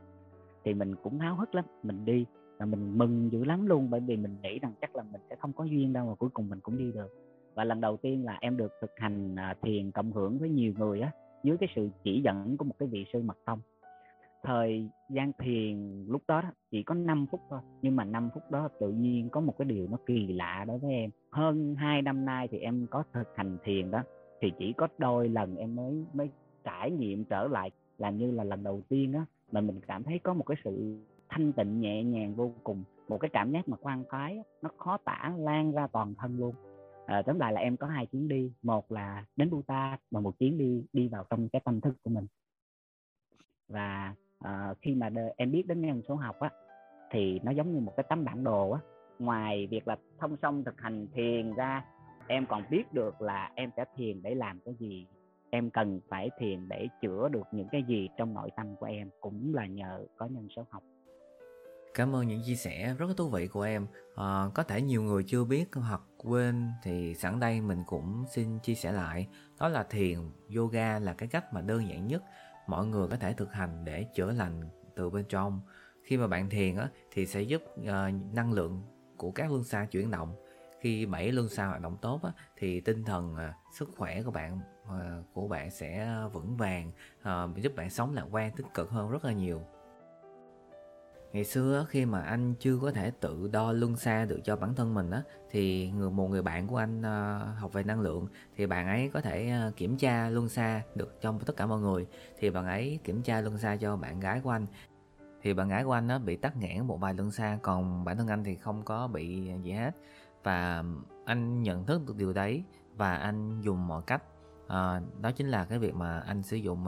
Thì 0.63 0.73
mình 0.73 0.95
cũng 0.95 1.19
háo 1.19 1.35
hức 1.35 1.55
lắm 1.55 1.65
mình 1.83 2.05
đi 2.05 2.25
là 2.59 2.65
mình 2.65 2.97
mừng 2.97 3.31
dữ 3.31 3.43
lắm 3.43 3.65
luôn, 3.65 3.89
bởi 3.89 3.99
vì 3.99 4.17
mình 4.17 4.35
nghĩ 4.43 4.59
rằng 4.59 4.73
chắc 4.81 4.95
là 4.95 5.03
mình 5.11 5.21
sẽ 5.29 5.35
không 5.35 5.53
có 5.53 5.63
duyên 5.63 5.93
đâu 5.93 6.07
mà 6.07 6.15
cuối 6.15 6.29
cùng 6.33 6.49
mình 6.49 6.59
cũng 6.59 6.77
đi 6.77 6.91
được. 6.91 7.13
Và 7.55 7.63
lần 7.63 7.81
đầu 7.81 7.97
tiên 7.97 8.25
là 8.25 8.37
em 8.41 8.57
được 8.57 8.71
thực 8.81 8.91
hành 8.95 9.35
à, 9.35 9.55
thiền 9.61 9.91
cộng 9.91 10.11
hưởng 10.11 10.37
với 10.37 10.49
nhiều 10.49 10.73
người 10.77 11.01
á, 11.01 11.11
dưới 11.43 11.57
cái 11.57 11.69
sự 11.75 11.89
chỉ 12.03 12.21
dẫn 12.21 12.57
của 12.57 12.65
một 12.65 12.75
cái 12.79 12.87
vị 12.87 13.05
sư 13.13 13.21
mật 13.21 13.37
tông. 13.45 13.59
Thời 14.43 14.89
gian 15.09 15.31
thiền 15.39 16.05
lúc 16.07 16.21
đó 16.27 16.41
chỉ 16.71 16.83
có 16.83 16.95
5 16.95 17.25
phút 17.31 17.41
thôi, 17.49 17.59
nhưng 17.81 17.95
mà 17.95 18.03
5 18.03 18.29
phút 18.33 18.51
đó 18.51 18.69
tự 18.79 18.89
nhiên 18.89 19.29
có 19.29 19.41
một 19.41 19.57
cái 19.57 19.65
điều 19.65 19.87
nó 19.87 19.97
kỳ 20.05 20.27
lạ 20.27 20.65
đối 20.67 20.77
với 20.77 20.91
em. 20.91 21.09
Hơn 21.31 21.75
2 21.75 22.01
năm 22.01 22.25
nay 22.25 22.47
thì 22.51 22.59
em 22.59 22.87
có 22.91 23.03
thực 23.13 23.27
hành 23.35 23.57
thiền 23.63 23.91
đó, 23.91 24.03
thì 24.41 24.51
chỉ 24.59 24.73
có 24.73 24.87
đôi 24.97 25.29
lần 25.29 25.55
em 25.55 25.75
mới 25.75 26.05
mới 26.13 26.29
trải 26.63 26.91
nghiệm 26.91 27.23
trở 27.23 27.47
lại, 27.47 27.71
là 27.97 28.09
như 28.09 28.31
là 28.31 28.43
lần 28.43 28.63
đầu 28.63 28.81
tiên 28.89 29.13
á, 29.13 29.25
mà 29.51 29.61
mình 29.61 29.79
cảm 29.87 30.03
thấy 30.03 30.19
có 30.19 30.33
một 30.33 30.43
cái 30.43 30.57
sự 30.63 30.97
thanh 31.29 31.53
tịnh 31.53 31.81
nhẹ 31.81 32.03
nhàng 32.03 32.35
vô 32.35 32.51
cùng. 32.63 32.83
Một 33.07 33.17
cái 33.17 33.29
cảm 33.33 33.51
giác 33.51 33.69
mà 33.69 33.77
khoan 33.77 34.03
khoái 34.09 34.39
nó 34.61 34.69
khó 34.77 34.97
tả 34.97 35.33
lan 35.37 35.71
ra 35.71 35.87
toàn 35.87 36.13
thân 36.17 36.37
luôn. 36.37 36.55
À, 37.05 37.21
tóm 37.21 37.39
lại 37.39 37.53
là 37.53 37.61
em 37.61 37.77
có 37.77 37.87
hai 37.87 38.05
chuyến 38.05 38.27
đi. 38.27 38.51
Một 38.61 38.91
là 38.91 39.25
đến 39.35 39.49
Bhutan 39.49 39.99
và 40.11 40.19
một 40.19 40.39
chuyến 40.39 40.57
đi 40.57 40.83
đi 40.93 41.07
vào 41.07 41.25
trong 41.29 41.49
cái 41.49 41.61
tâm 41.65 41.81
thức 41.81 41.95
của 42.03 42.09
mình. 42.09 42.27
Và 43.67 44.13
à, 44.39 44.73
khi 44.81 44.95
mà 44.95 45.09
đ- 45.09 45.33
em 45.37 45.51
biết 45.51 45.67
đến 45.67 45.81
nhân 45.81 46.01
số 46.07 46.15
học 46.15 46.39
á 46.39 46.49
thì 47.11 47.39
nó 47.43 47.51
giống 47.51 47.73
như 47.73 47.79
một 47.79 47.93
cái 47.97 48.05
tấm 48.09 48.25
bản 48.25 48.43
đồ 48.43 48.71
á. 48.71 48.79
Ngoài 49.19 49.67
việc 49.67 49.87
là 49.87 49.97
thông 50.19 50.37
song 50.41 50.63
thực 50.63 50.81
hành 50.81 51.07
thiền 51.13 51.53
ra 51.53 51.85
em 52.27 52.45
còn 52.49 52.63
biết 52.69 52.93
được 52.93 53.21
là 53.21 53.51
em 53.55 53.69
sẽ 53.77 53.85
thiền 53.95 54.21
để 54.21 54.35
làm 54.35 54.59
cái 54.65 54.75
gì. 54.79 55.05
Em 55.49 55.69
cần 55.69 55.99
phải 56.09 56.29
thiền 56.39 56.69
để 56.69 56.87
chữa 57.01 57.29
được 57.29 57.47
những 57.51 57.67
cái 57.71 57.83
gì 57.83 58.09
trong 58.17 58.33
nội 58.33 58.49
tâm 58.55 58.75
của 58.75 58.85
em 58.85 59.09
cũng 59.21 59.55
là 59.55 59.65
nhờ 59.65 60.05
có 60.17 60.25
nhân 60.25 60.47
số 60.55 60.65
học. 60.69 60.83
Cảm 61.95 62.15
ơn 62.15 62.27
những 62.27 62.41
chia 62.45 62.55
sẻ 62.55 62.95
rất 62.97 63.07
thú 63.17 63.29
vị 63.29 63.47
của 63.47 63.61
em. 63.61 63.87
À, 64.15 64.49
có 64.53 64.63
thể 64.63 64.81
nhiều 64.81 65.01
người 65.01 65.23
chưa 65.23 65.43
biết 65.43 65.65
hoặc 65.75 66.01
quên 66.17 66.71
thì 66.83 67.15
sẵn 67.15 67.39
đây 67.39 67.61
mình 67.61 67.83
cũng 67.87 68.25
xin 68.31 68.59
chia 68.59 68.75
sẻ 68.75 68.91
lại. 68.91 69.27
Đó 69.59 69.67
là 69.67 69.83
thiền, 69.83 70.19
yoga 70.55 70.99
là 70.99 71.13
cái 71.13 71.29
cách 71.29 71.53
mà 71.53 71.61
đơn 71.61 71.89
giản 71.89 72.07
nhất 72.07 72.23
mọi 72.67 72.85
người 72.85 73.07
có 73.07 73.15
thể 73.15 73.33
thực 73.33 73.53
hành 73.53 73.85
để 73.85 74.05
chữa 74.15 74.31
lành 74.31 74.61
từ 74.95 75.09
bên 75.09 75.25
trong. 75.29 75.61
Khi 76.03 76.17
mà 76.17 76.27
bạn 76.27 76.49
thiền 76.49 76.75
á, 76.75 76.89
thì 77.11 77.25
sẽ 77.25 77.41
giúp 77.41 77.63
uh, 77.81 77.87
năng 78.33 78.53
lượng 78.53 78.83
của 79.17 79.31
các 79.31 79.51
luân 79.51 79.63
xa 79.63 79.85
chuyển 79.85 80.11
động. 80.11 80.35
Khi 80.79 81.05
bảy 81.05 81.31
luân 81.31 81.49
xa 81.49 81.65
hoạt 81.65 81.81
động 81.81 81.97
tốt 82.01 82.19
á, 82.23 82.31
thì 82.57 82.81
tinh 82.81 83.03
thần, 83.03 83.33
uh, 83.33 83.73
sức 83.73 83.89
khỏe 83.97 84.23
của 84.23 84.31
bạn 84.31 84.59
uh, 84.83 85.33
của 85.33 85.47
bạn 85.47 85.71
sẽ 85.71 86.17
vững 86.33 86.57
vàng, 86.57 86.91
uh, 87.21 87.57
giúp 87.57 87.75
bạn 87.75 87.89
sống 87.89 88.13
lạc 88.13 88.25
quan, 88.31 88.51
tích 88.55 88.67
cực 88.73 88.89
hơn 88.89 89.09
rất 89.09 89.25
là 89.25 89.33
nhiều 89.33 89.61
ngày 91.35 91.43
xưa 91.43 91.85
khi 91.89 92.05
mà 92.05 92.21
anh 92.21 92.53
chưa 92.59 92.77
có 92.81 92.91
thể 92.91 93.11
tự 93.11 93.49
đo 93.51 93.71
luân 93.71 93.95
xa 93.95 94.25
được 94.25 94.39
cho 94.43 94.55
bản 94.55 94.75
thân 94.75 94.93
mình 94.93 95.11
á 95.11 95.21
thì 95.49 95.91
người 95.91 96.09
một 96.09 96.27
người 96.27 96.41
bạn 96.41 96.67
của 96.67 96.77
anh 96.77 97.01
ờ, 97.01 97.37
học 97.59 97.73
về 97.73 97.83
năng 97.83 98.01
lượng 98.01 98.27
thì 98.55 98.65
bạn 98.65 98.87
ấy 98.87 99.09
có 99.13 99.21
thể 99.21 99.49
ờ, 99.49 99.71
kiểm 99.75 99.97
tra 99.97 100.29
luân 100.29 100.49
xa 100.49 100.81
được 100.95 101.21
cho 101.21 101.33
tất 101.45 101.57
cả 101.57 101.65
mọi 101.65 101.79
người. 101.79 102.07
Thì 102.39 102.49
bạn 102.49 102.65
ấy 102.65 102.99
kiểm 103.03 103.21
tra 103.21 103.41
luân 103.41 103.57
xa 103.57 103.75
cho 103.75 103.97
bạn 103.97 104.19
gái 104.19 104.39
của 104.39 104.49
anh. 104.49 104.65
Thì 105.41 105.53
bạn 105.53 105.69
gái 105.69 105.83
của 105.83 105.91
anh 105.91 106.07
nó 106.07 106.19
bị 106.19 106.35
tắc 106.35 106.57
nghẽn 106.57 106.87
một 106.87 106.99
vài 106.99 107.13
luân 107.13 107.31
xa 107.31 107.59
còn 107.61 108.05
bản 108.05 108.17
thân 108.17 108.27
anh 108.27 108.43
thì 108.43 108.55
không 108.55 108.83
có 108.83 109.07
bị 109.07 109.51
gì 109.63 109.71
hết. 109.71 109.95
Và 110.43 110.83
anh 111.25 111.63
nhận 111.63 111.85
thức 111.85 112.01
được 112.07 112.15
điều 112.17 112.33
đấy 112.33 112.63
và 112.97 113.15
anh 113.15 113.61
dùng 113.61 113.87
mọi 113.87 114.01
cách. 114.07 114.23
À, 114.67 115.01
đó 115.21 115.31
chính 115.31 115.47
là 115.47 115.65
cái 115.65 115.79
việc 115.79 115.95
mà 115.95 116.19
anh 116.19 116.43
sử 116.43 116.57
dụng 116.57 116.85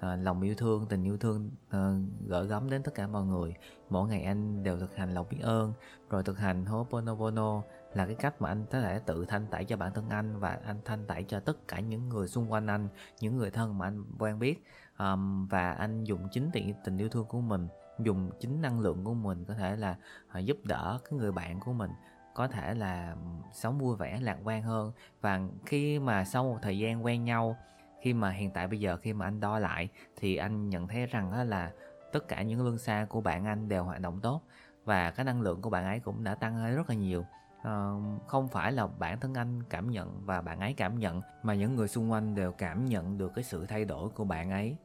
à, 0.00 0.16
lòng 0.16 0.42
yêu 0.42 0.54
thương 0.54 0.86
tình 0.86 1.04
yêu 1.04 1.16
thương 1.16 1.50
à, 1.70 1.92
gửi 2.26 2.46
gắm 2.46 2.70
đến 2.70 2.82
tất 2.82 2.94
cả 2.94 3.06
mọi 3.06 3.24
người. 3.24 3.54
Mỗi 3.90 4.08
ngày 4.08 4.22
anh 4.22 4.62
đều 4.62 4.78
thực 4.78 4.96
hành 4.96 5.14
lòng 5.14 5.26
biết 5.30 5.40
ơn 5.42 5.72
rồi 6.10 6.22
thực 6.22 6.38
hành 6.38 6.64
Ho'oponopono 6.64 7.62
là 7.94 8.06
cái 8.06 8.14
cách 8.14 8.42
mà 8.42 8.48
anh 8.48 8.64
có 8.70 8.80
thể 8.80 8.98
tự 8.98 9.24
thanh 9.24 9.46
tẩy 9.46 9.64
cho 9.64 9.76
bản 9.76 9.92
thân 9.94 10.08
anh 10.08 10.38
và 10.38 10.58
anh 10.64 10.76
thanh 10.84 11.06
tẩy 11.06 11.24
cho 11.24 11.40
tất 11.40 11.68
cả 11.68 11.80
những 11.80 12.08
người 12.08 12.28
xung 12.28 12.52
quanh 12.52 12.66
anh 12.66 12.88
những 13.20 13.36
người 13.36 13.50
thân 13.50 13.78
mà 13.78 13.86
anh 13.86 14.04
quen 14.18 14.38
biết. 14.38 14.64
Um, 14.98 15.46
và 15.46 15.72
anh 15.72 16.04
dùng 16.04 16.28
chính 16.32 16.50
tình, 16.52 16.74
tình 16.84 16.98
yêu 16.98 17.08
thương 17.08 17.26
của 17.26 17.40
mình 17.40 17.68
dùng 17.98 18.30
chính 18.40 18.62
năng 18.62 18.80
lượng 18.80 19.04
của 19.04 19.14
mình 19.14 19.44
có 19.44 19.54
thể 19.54 19.76
là 19.76 19.96
uh, 20.38 20.44
giúp 20.44 20.56
đỡ 20.64 20.98
cái 21.04 21.18
người 21.18 21.32
bạn 21.32 21.60
của 21.60 21.72
mình 21.72 21.90
có 22.34 22.48
thể 22.48 22.74
là 22.74 23.16
sống 23.52 23.78
vui 23.78 23.96
vẻ 23.96 24.20
lạc 24.22 24.38
quan 24.44 24.62
hơn. 24.62 24.92
Và 25.20 25.40
khi 25.66 25.98
mà 25.98 26.24
sau 26.24 26.44
một 26.44 26.58
thời 26.62 26.78
gian 26.78 27.04
quen 27.04 27.24
nhau 27.24 27.56
khi 28.00 28.14
mà 28.14 28.30
hiện 28.30 28.50
tại 28.50 28.68
bây 28.68 28.80
giờ 28.80 28.96
khi 28.96 29.12
mà 29.12 29.26
anh 29.26 29.40
đo 29.40 29.58
lại 29.58 29.88
thì 30.16 30.36
anh 30.36 30.68
nhận 30.68 30.88
thấy 30.88 31.06
rằng 31.06 31.48
là 31.48 31.72
tất 32.12 32.28
cả 32.28 32.42
những 32.42 32.62
luân 32.62 32.78
xa 32.78 33.06
của 33.08 33.20
bạn 33.20 33.44
anh 33.44 33.68
đều 33.68 33.84
hoạt 33.84 34.00
động 34.00 34.20
tốt 34.22 34.42
và 34.84 35.10
cái 35.10 35.24
năng 35.24 35.40
lượng 35.40 35.62
của 35.62 35.70
bạn 35.70 35.84
ấy 35.84 36.00
cũng 36.00 36.24
đã 36.24 36.34
tăng 36.34 36.64
lên 36.64 36.76
rất 36.76 36.88
là 36.88 36.94
nhiều. 36.94 37.24
Uh, 37.60 38.26
không 38.26 38.48
phải 38.48 38.72
là 38.72 38.86
bản 38.98 39.20
thân 39.20 39.34
anh 39.34 39.62
cảm 39.70 39.90
nhận 39.90 40.20
và 40.24 40.42
bạn 40.42 40.60
ấy 40.60 40.74
cảm 40.76 40.98
nhận 40.98 41.20
mà 41.42 41.54
những 41.54 41.74
người 41.74 41.88
xung 41.88 42.10
quanh 42.10 42.34
đều 42.34 42.52
cảm 42.52 42.84
nhận 42.84 43.18
được 43.18 43.32
cái 43.34 43.44
sự 43.44 43.66
thay 43.66 43.84
đổi 43.84 44.08
của 44.08 44.24
bạn 44.24 44.50
ấy. 44.50 44.76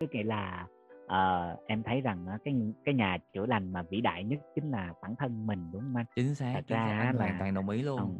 Cái 0.00 0.08
nghĩa 0.12 0.22
là 0.22 0.66
uh, 1.04 1.66
em 1.66 1.82
thấy 1.82 2.00
rằng 2.00 2.26
cái 2.44 2.54
cái 2.84 2.94
nhà 2.94 3.18
chữa 3.32 3.46
lành 3.46 3.72
mà 3.72 3.82
vĩ 3.82 4.00
đại 4.00 4.24
nhất 4.24 4.38
chính 4.54 4.70
là 4.70 4.94
bản 5.02 5.16
thân 5.16 5.46
mình 5.46 5.70
đúng 5.72 5.82
không 5.82 5.96
anh? 5.96 6.06
Chính 6.16 6.34
xác 6.34 6.52
Thật 6.54 6.66
ra 6.66 6.84
anh 6.84 7.16
là, 7.16 7.24
hoàn 7.24 7.38
toàn 7.38 7.54
đồng 7.54 7.68
ý 7.68 7.82
luôn. 7.82 8.00
um, 8.00 8.18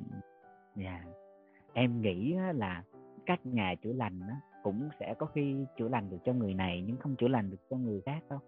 yeah. 0.77 1.03
em 1.73 2.01
nghĩ 2.01 2.37
là 2.55 2.83
các 3.27 3.47
nhà 3.47 3.75
chữa 3.83 3.93
lành 3.93 4.21
đó, 4.21 4.35
cũng 4.63 4.89
sẽ 5.01 5.15
có 5.19 5.27
khi 5.27 5.57
chữa 5.79 5.89
lành 5.89 6.11
được 6.11 6.19
cho 6.25 6.33
người 6.33 6.55
này 6.55 6.83
nhưng 6.87 6.97
không 6.97 7.17
chữa 7.17 7.29
lành 7.29 7.51
được 7.51 7.61
cho 7.71 7.77
người 7.77 8.01
khác 8.07 8.21
đâu. 8.31 8.39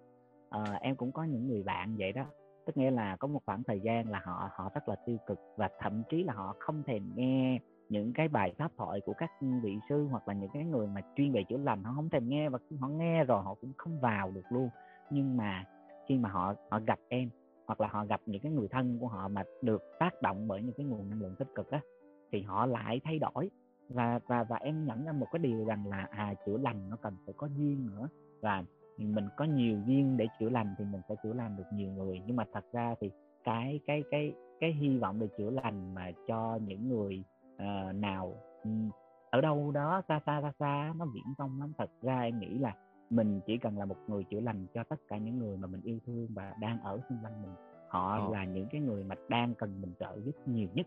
À, 0.50 0.78
em 0.80 0.96
cũng 0.96 1.12
có 1.12 1.24
những 1.24 1.48
người 1.48 1.62
bạn 1.62 1.96
vậy 1.96 2.12
đó 2.12 2.24
tức 2.66 2.76
nghĩa 2.76 2.90
là 2.90 3.16
có 3.16 3.28
một 3.28 3.40
khoảng 3.46 3.62
thời 3.64 3.80
gian 3.80 4.10
là 4.10 4.20
họ 4.24 4.50
họ 4.52 4.70
rất 4.74 4.88
là 4.88 4.96
tiêu 5.06 5.16
cực 5.26 5.38
và 5.56 5.68
thậm 5.80 6.02
chí 6.10 6.24
là 6.24 6.32
họ 6.32 6.56
không 6.58 6.82
thèm 6.82 7.02
nghe 7.14 7.58
những 7.88 8.12
cái 8.12 8.28
bài 8.28 8.54
pháp 8.58 8.72
thoại 8.76 9.00
của 9.06 9.12
các 9.18 9.30
vị 9.62 9.78
sư 9.88 10.06
hoặc 10.10 10.28
là 10.28 10.34
những 10.34 10.50
cái 10.54 10.64
người 10.64 10.86
mà 10.86 11.00
chuyên 11.16 11.32
về 11.32 11.44
chữa 11.48 11.56
lành 11.56 11.84
họ 11.84 11.92
không 11.96 12.10
thèm 12.10 12.28
nghe 12.28 12.48
và 12.48 12.58
họ 12.80 12.88
nghe 12.88 13.24
rồi 13.24 13.42
họ 13.42 13.54
cũng 13.60 13.72
không 13.76 14.00
vào 14.00 14.30
được 14.30 14.44
luôn. 14.50 14.68
Nhưng 15.10 15.36
mà 15.36 15.64
khi 16.08 16.18
mà 16.18 16.28
họ 16.28 16.54
họ 16.70 16.80
gặp 16.86 16.98
em 17.08 17.28
hoặc 17.66 17.80
là 17.80 17.88
họ 17.88 18.04
gặp 18.04 18.20
những 18.26 18.42
cái 18.42 18.52
người 18.52 18.68
thân 18.70 18.98
của 19.00 19.08
họ 19.08 19.28
mà 19.28 19.42
được 19.62 19.82
tác 19.98 20.22
động 20.22 20.48
bởi 20.48 20.62
những 20.62 20.74
cái 20.76 20.86
nguồn 20.86 21.10
năng 21.10 21.20
lượng 21.20 21.34
tích 21.38 21.48
cực 21.54 21.70
á 21.70 21.80
thì 22.32 22.42
họ 22.42 22.66
lại 22.66 23.00
thay 23.04 23.18
đổi 23.18 23.50
và 23.88 24.20
và 24.26 24.44
và 24.44 24.56
em 24.56 24.86
nhận 24.86 25.04
ra 25.04 25.12
một 25.12 25.26
cái 25.32 25.38
điều 25.38 25.64
rằng 25.64 25.86
là 25.86 26.08
à 26.10 26.34
chữa 26.46 26.58
lành 26.58 26.90
nó 26.90 26.96
cần 26.96 27.16
phải 27.24 27.34
có 27.36 27.46
duyên 27.46 27.86
nữa. 27.86 28.08
Và 28.40 28.64
mình 28.98 29.28
có 29.36 29.44
nhiều 29.44 29.80
duyên 29.86 30.16
để 30.16 30.26
chữa 30.40 30.48
lành 30.48 30.74
thì 30.78 30.84
mình 30.84 31.00
sẽ 31.08 31.14
chữa 31.22 31.32
lành 31.32 31.56
được 31.56 31.64
nhiều 31.72 31.90
người. 31.90 32.22
Nhưng 32.26 32.36
mà 32.36 32.44
thật 32.52 32.64
ra 32.72 32.94
thì 33.00 33.10
cái 33.44 33.80
cái 33.86 34.04
cái 34.10 34.34
cái 34.60 34.72
hy 34.72 34.98
vọng 34.98 35.20
để 35.20 35.28
chữa 35.38 35.50
lành 35.50 35.94
mà 35.94 36.10
cho 36.26 36.58
những 36.66 36.88
người 36.88 37.24
uh, 37.54 37.94
nào 37.94 38.34
ở 39.30 39.40
đâu 39.40 39.70
đó 39.70 40.02
xa 40.08 40.20
xa 40.26 40.42
xa 40.42 40.52
xa 40.58 40.92
nó 40.96 41.06
viễn 41.14 41.24
vông 41.38 41.60
lắm. 41.60 41.72
Thật 41.78 41.90
ra 42.02 42.20
em 42.20 42.38
nghĩ 42.38 42.58
là 42.58 42.74
mình 43.10 43.40
chỉ 43.46 43.58
cần 43.58 43.78
là 43.78 43.84
một 43.84 43.96
người 44.08 44.24
chữa 44.24 44.40
lành 44.40 44.66
cho 44.74 44.84
tất 44.84 45.00
cả 45.08 45.18
những 45.18 45.38
người 45.38 45.56
mà 45.56 45.66
mình 45.66 45.80
yêu 45.82 45.98
thương 46.06 46.28
và 46.34 46.54
đang 46.60 46.80
ở 46.80 47.00
xung 47.08 47.18
quanh 47.22 47.42
mình. 47.42 47.54
Họ 47.88 48.18
Ồ. 48.18 48.32
là 48.32 48.44
những 48.44 48.66
cái 48.70 48.80
người 48.80 49.04
mà 49.04 49.14
đang 49.28 49.54
cần 49.54 49.80
mình 49.80 49.92
trợ 50.00 50.20
giúp 50.24 50.34
nhiều 50.46 50.68
nhất. 50.74 50.86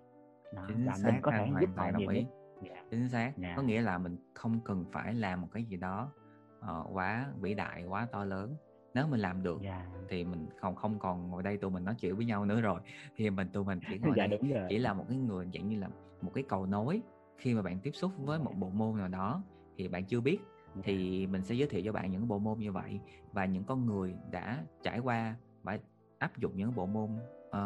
Đó, 0.55 0.67
và 0.85 0.93
mình 1.05 1.15
có 1.21 1.31
thể 1.31 1.47
giúp 1.61 1.69
họ 1.75 1.91
nhiều 1.97 2.11
nhất 2.11 2.23
yeah. 2.63 2.75
Dạ. 2.75 2.83
chính 2.91 3.09
xác 3.09 3.33
yeah. 3.41 3.57
có 3.57 3.63
nghĩa 3.63 3.81
là 3.81 3.97
mình 3.97 4.17
không 4.33 4.59
cần 4.65 4.85
phải 4.91 5.13
làm 5.13 5.41
một 5.41 5.47
cái 5.51 5.63
gì 5.63 5.77
đó 5.77 6.11
uh, 6.59 6.95
quá 6.95 7.27
vĩ 7.39 7.53
đại 7.53 7.83
quá 7.83 8.07
to 8.11 8.25
lớn 8.25 8.55
nếu 8.93 9.07
mình 9.07 9.19
làm 9.19 9.43
được 9.43 9.61
yeah. 9.61 9.85
Dạ. 9.93 9.99
thì 10.09 10.23
mình 10.23 10.47
không 10.61 10.75
không 10.75 10.99
còn 10.99 11.29
ngồi 11.29 11.43
đây 11.43 11.57
tụi 11.57 11.71
mình 11.71 11.85
nói 11.85 11.95
chuyện 11.99 12.15
với 12.15 12.25
nhau 12.25 12.45
nữa 12.45 12.61
rồi 12.61 12.79
thì 13.15 13.29
mình 13.29 13.49
tụi 13.49 13.63
mình 13.63 13.79
chỉ 13.89 13.97
ngồi 14.03 14.13
dạ, 14.17 14.27
đây 14.27 14.39
chỉ 14.69 14.77
là 14.77 14.93
một 14.93 15.05
cái 15.09 15.17
người 15.17 15.47
dạng 15.53 15.69
như 15.69 15.79
là 15.79 15.89
một 16.21 16.31
cái 16.33 16.43
cầu 16.47 16.65
nối 16.65 17.01
khi 17.37 17.53
mà 17.53 17.61
bạn 17.61 17.79
tiếp 17.79 17.91
xúc 17.91 18.11
với 18.17 18.39
một 18.39 18.53
bộ 18.57 18.69
môn 18.69 18.97
nào 18.97 19.07
đó 19.07 19.43
thì 19.77 19.87
bạn 19.87 20.05
chưa 20.05 20.21
biết 20.21 20.39
thì 20.83 21.27
mình 21.27 21.43
sẽ 21.43 21.55
giới 21.55 21.67
thiệu 21.69 21.81
cho 21.85 21.91
bạn 21.91 22.11
những 22.11 22.27
bộ 22.27 22.39
môn 22.39 22.59
như 22.59 22.71
vậy 22.71 22.99
và 23.31 23.45
những 23.45 23.63
con 23.63 23.85
người 23.85 24.15
đã 24.31 24.63
trải 24.83 24.99
qua 24.99 25.35
và 25.63 25.79
áp 26.17 26.37
dụng 26.37 26.51
những 26.55 26.75
bộ 26.75 26.85
môn 26.85 27.09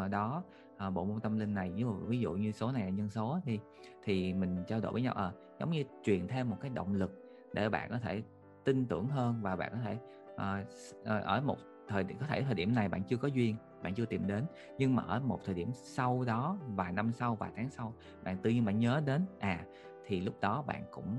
uh, 0.06 0.10
đó 0.12 0.44
uh, 0.88 0.94
bộ 0.94 1.06
môn 1.06 1.20
tâm 1.20 1.40
linh 1.40 1.54
này 1.54 1.72
ví 1.72 1.82
dụ 1.82 1.94
ví 1.94 2.20
dụ 2.20 2.34
như 2.34 2.52
số 2.52 2.72
này 2.72 2.84
là 2.84 2.90
nhân 2.90 3.10
số 3.10 3.40
thì 3.46 3.60
thì 4.04 4.34
mình 4.34 4.64
trao 4.68 4.80
đổi 4.80 4.92
với 4.92 5.02
nhau 5.02 5.14
à, 5.14 5.32
giống 5.60 5.72
như 5.72 5.84
truyền 6.04 6.28
thêm 6.28 6.50
một 6.50 6.58
cái 6.62 6.72
động 6.74 6.94
lực 6.94 7.12
để 7.54 7.70
bạn 7.70 7.90
có 7.90 7.98
thể 7.98 8.24
tin 8.64 8.86
tưởng 8.86 9.08
hơn 9.08 9.40
và 9.42 9.56
bạn 9.56 9.72
có 9.72 9.78
thể 9.84 9.98
uh, 10.34 11.26
ở 11.26 11.42
một 11.42 11.58
thời 11.88 12.04
điểm 12.04 12.18
có 12.20 12.26
thể 12.26 12.44
thời 12.44 12.54
điểm 12.54 12.76
này 12.76 12.90
bạn 12.90 13.04
chưa 13.04 13.18
có 13.18 13.28
duyên 13.28 13.56
bạn 13.84 13.94
chưa 13.94 14.06
tìm 14.06 14.28
đến 14.28 14.46
nhưng 14.78 14.96
mà 14.96 15.04
ở 15.04 15.20
một 15.20 15.40
thời 15.46 15.56
điểm 15.56 15.72
sau 15.74 16.24
đó 16.24 16.58
vài 16.76 16.92
năm 16.92 17.12
sau 17.12 17.36
vài 17.36 17.52
tháng 17.56 17.70
sau 17.70 17.94
bạn 18.24 18.38
tự 18.38 18.50
nhiên 18.50 18.66
bạn 18.66 18.80
nhớ 18.80 19.02
đến 19.06 19.26
à 19.40 19.66
thì 20.12 20.20
lúc 20.20 20.42
đó 20.42 20.64
bạn 20.68 20.84
cũng 20.92 21.18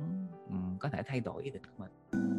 um, 0.49 0.79
có 0.79 0.89
thể 0.89 1.03
thay 1.07 1.21
đổi 1.21 1.43
ý 1.43 1.51
định 1.51 1.63
của 1.65 1.85
mình. 1.85 2.32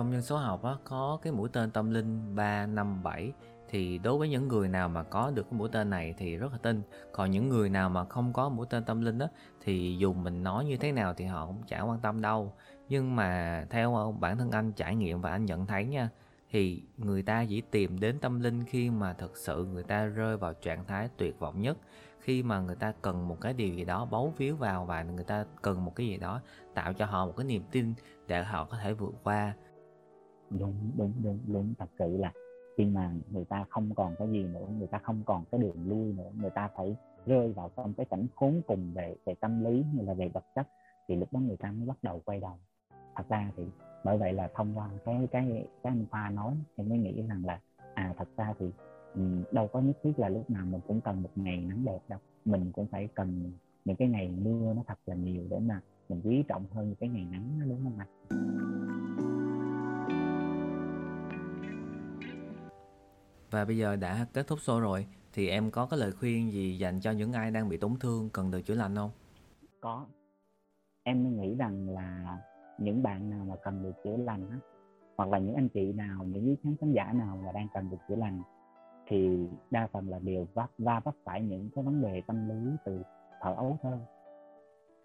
Trong 0.00 0.10
nhân 0.10 0.22
số 0.22 0.36
học 0.36 0.62
á, 0.62 0.76
có 0.84 1.18
cái 1.22 1.32
mũi 1.32 1.48
tên 1.52 1.70
tâm 1.70 1.90
linh 1.90 2.34
357 2.36 3.32
thì 3.68 3.98
đối 3.98 4.18
với 4.18 4.28
những 4.28 4.48
người 4.48 4.68
nào 4.68 4.88
mà 4.88 5.02
có 5.02 5.30
được 5.30 5.42
cái 5.50 5.58
mũi 5.58 5.68
tên 5.72 5.90
này 5.90 6.14
thì 6.18 6.36
rất 6.36 6.52
là 6.52 6.58
tin. 6.58 6.82
Còn 7.12 7.30
những 7.30 7.48
người 7.48 7.68
nào 7.68 7.88
mà 7.90 8.04
không 8.04 8.32
có 8.32 8.48
mũi 8.48 8.66
tên 8.70 8.84
tâm 8.84 9.00
linh 9.00 9.18
đó 9.18 9.26
thì 9.60 9.96
dù 9.98 10.12
mình 10.12 10.42
nói 10.42 10.64
như 10.64 10.76
thế 10.76 10.92
nào 10.92 11.14
thì 11.14 11.24
họ 11.24 11.46
cũng 11.46 11.62
chả 11.66 11.80
quan 11.80 12.00
tâm 12.00 12.20
đâu. 12.20 12.52
Nhưng 12.88 13.16
mà 13.16 13.64
theo 13.70 13.94
ờ, 13.94 14.12
bản 14.12 14.38
thân 14.38 14.50
anh 14.50 14.72
trải 14.72 14.94
nghiệm 14.94 15.20
và 15.20 15.30
anh 15.30 15.44
nhận 15.44 15.66
thấy 15.66 15.84
nha 15.84 16.08
thì 16.50 16.82
người 16.96 17.22
ta 17.22 17.44
chỉ 17.48 17.60
tìm 17.60 18.00
đến 18.00 18.18
tâm 18.18 18.40
linh 18.40 18.64
khi 18.64 18.90
mà 18.90 19.12
thực 19.12 19.36
sự 19.36 19.64
người 19.64 19.82
ta 19.82 20.04
rơi 20.04 20.36
vào 20.36 20.54
trạng 20.54 20.84
thái 20.84 21.08
tuyệt 21.16 21.38
vọng 21.38 21.60
nhất. 21.60 21.78
Khi 22.20 22.42
mà 22.42 22.60
người 22.60 22.76
ta 22.76 22.92
cần 23.02 23.28
một 23.28 23.40
cái 23.40 23.52
điều 23.52 23.74
gì 23.74 23.84
đó 23.84 24.04
bấu 24.04 24.34
víu 24.36 24.56
vào 24.56 24.84
và 24.84 25.02
người 25.02 25.24
ta 25.24 25.44
cần 25.62 25.84
một 25.84 25.94
cái 25.94 26.06
gì 26.06 26.16
đó 26.16 26.40
tạo 26.74 26.92
cho 26.92 27.06
họ 27.06 27.26
một 27.26 27.34
cái 27.36 27.46
niềm 27.46 27.62
tin 27.70 27.94
để 28.26 28.44
họ 28.44 28.64
có 28.64 28.76
thể 28.82 28.92
vượt 28.92 29.14
qua 29.22 29.54
đúng 30.50 30.74
đúng 30.96 31.12
đúng 31.22 31.38
đúng 31.46 31.74
thật 31.78 31.88
sự 31.98 32.16
là 32.16 32.32
khi 32.76 32.84
mà 32.84 33.12
người 33.32 33.44
ta 33.44 33.64
không 33.68 33.94
còn 33.94 34.14
cái 34.18 34.28
gì 34.28 34.44
nữa 34.44 34.66
người 34.78 34.86
ta 34.86 34.98
không 34.98 35.22
còn 35.26 35.44
cái 35.50 35.60
đường 35.60 35.88
lui 35.88 36.12
nữa 36.12 36.30
người 36.40 36.50
ta 36.50 36.68
phải 36.76 36.96
rơi 37.26 37.52
vào 37.52 37.70
trong 37.76 37.94
cái 37.94 38.06
cảnh 38.06 38.26
khốn 38.36 38.60
cùng 38.66 38.92
về 38.94 39.16
về 39.24 39.34
tâm 39.34 39.64
lý 39.64 39.84
như 39.94 40.02
là 40.04 40.14
về 40.14 40.28
vật 40.28 40.44
chất 40.54 40.68
thì 41.08 41.16
lúc 41.16 41.32
đó 41.32 41.40
người 41.40 41.56
ta 41.56 41.72
mới 41.72 41.86
bắt 41.86 41.96
đầu 42.02 42.22
quay 42.24 42.40
đầu. 42.40 42.58
Thật 43.16 43.24
ra 43.28 43.50
thì 43.56 43.64
bởi 44.04 44.18
vậy 44.18 44.32
là 44.32 44.48
thông 44.54 44.78
qua 44.78 44.90
cái 45.04 45.28
cái 45.30 45.66
cái 45.82 45.92
anh 45.92 46.06
khoa 46.10 46.30
nói 46.30 46.54
em 46.76 46.88
mới 46.88 46.98
nghĩ 46.98 47.22
rằng 47.28 47.44
là 47.44 47.60
à 47.94 48.14
thật 48.18 48.28
ra 48.36 48.54
thì 48.58 48.70
um, 49.14 49.44
đâu 49.52 49.68
có 49.72 49.80
nhất 49.80 49.96
thiết 50.02 50.18
là 50.18 50.28
lúc 50.28 50.50
nào 50.50 50.66
mình 50.66 50.80
cũng 50.86 51.00
cần 51.00 51.22
một 51.22 51.30
ngày 51.36 51.64
nắng 51.68 51.84
đẹp 51.84 52.00
đâu. 52.08 52.18
Mình 52.44 52.72
cũng 52.72 52.86
phải 52.86 53.08
cần 53.14 53.52
những 53.84 53.96
cái 53.96 54.08
ngày 54.08 54.30
mưa 54.42 54.74
nó 54.74 54.82
thật 54.86 54.98
là 55.06 55.14
nhiều 55.14 55.44
để 55.50 55.58
mà 55.58 55.80
mình 56.08 56.20
quý 56.24 56.44
trọng 56.48 56.64
hơn 56.70 56.86
những 56.86 56.96
cái 57.00 57.08
ngày 57.08 57.26
nắng 57.30 57.58
đó 57.60 57.66
đúng 57.68 57.84
không 57.84 57.98
ạ? 57.98 58.06
Và 63.50 63.64
bây 63.64 63.76
giờ 63.78 63.96
đã 63.96 64.26
kết 64.32 64.46
thúc 64.46 64.58
show 64.58 64.80
rồi 64.80 65.06
thì 65.32 65.48
em 65.48 65.70
có 65.70 65.86
cái 65.86 65.98
lời 65.98 66.12
khuyên 66.12 66.52
gì 66.52 66.78
dành 66.78 67.00
cho 67.00 67.10
những 67.10 67.32
ai 67.32 67.50
đang 67.50 67.68
bị 67.68 67.76
tổn 67.76 67.92
thương 68.00 68.30
cần 68.32 68.50
được 68.50 68.60
chữa 68.60 68.74
lành 68.74 68.96
không? 68.96 69.10
Có. 69.80 70.06
Em 71.02 71.40
nghĩ 71.40 71.54
rằng 71.54 71.88
là 71.88 72.38
những 72.78 73.02
bạn 73.02 73.30
nào 73.30 73.44
mà 73.48 73.56
cần 73.64 73.82
được 73.82 73.92
chữa 74.04 74.16
lành 74.16 74.50
á, 74.50 74.58
hoặc 75.16 75.30
là 75.30 75.38
những 75.38 75.54
anh 75.54 75.68
chị 75.68 75.92
nào, 75.92 76.24
những 76.24 76.46
quý 76.46 76.56
khán 76.62 76.76
thính 76.80 76.92
giả 76.92 77.12
nào 77.12 77.40
mà 77.44 77.52
đang 77.52 77.66
cần 77.74 77.90
được 77.90 77.96
chữa 78.08 78.16
lành 78.16 78.42
thì 79.06 79.48
đa 79.70 79.88
phần 79.92 80.08
là 80.08 80.18
đều 80.18 80.46
vấp 80.54 80.70
va 80.78 81.00
vấp 81.00 81.14
phải 81.24 81.42
những 81.42 81.70
cái 81.74 81.84
vấn 81.84 82.02
đề 82.02 82.22
tâm 82.26 82.48
lý 82.48 82.70
từ 82.84 83.02
thở 83.40 83.54
ấu 83.54 83.78
thơ. 83.82 83.98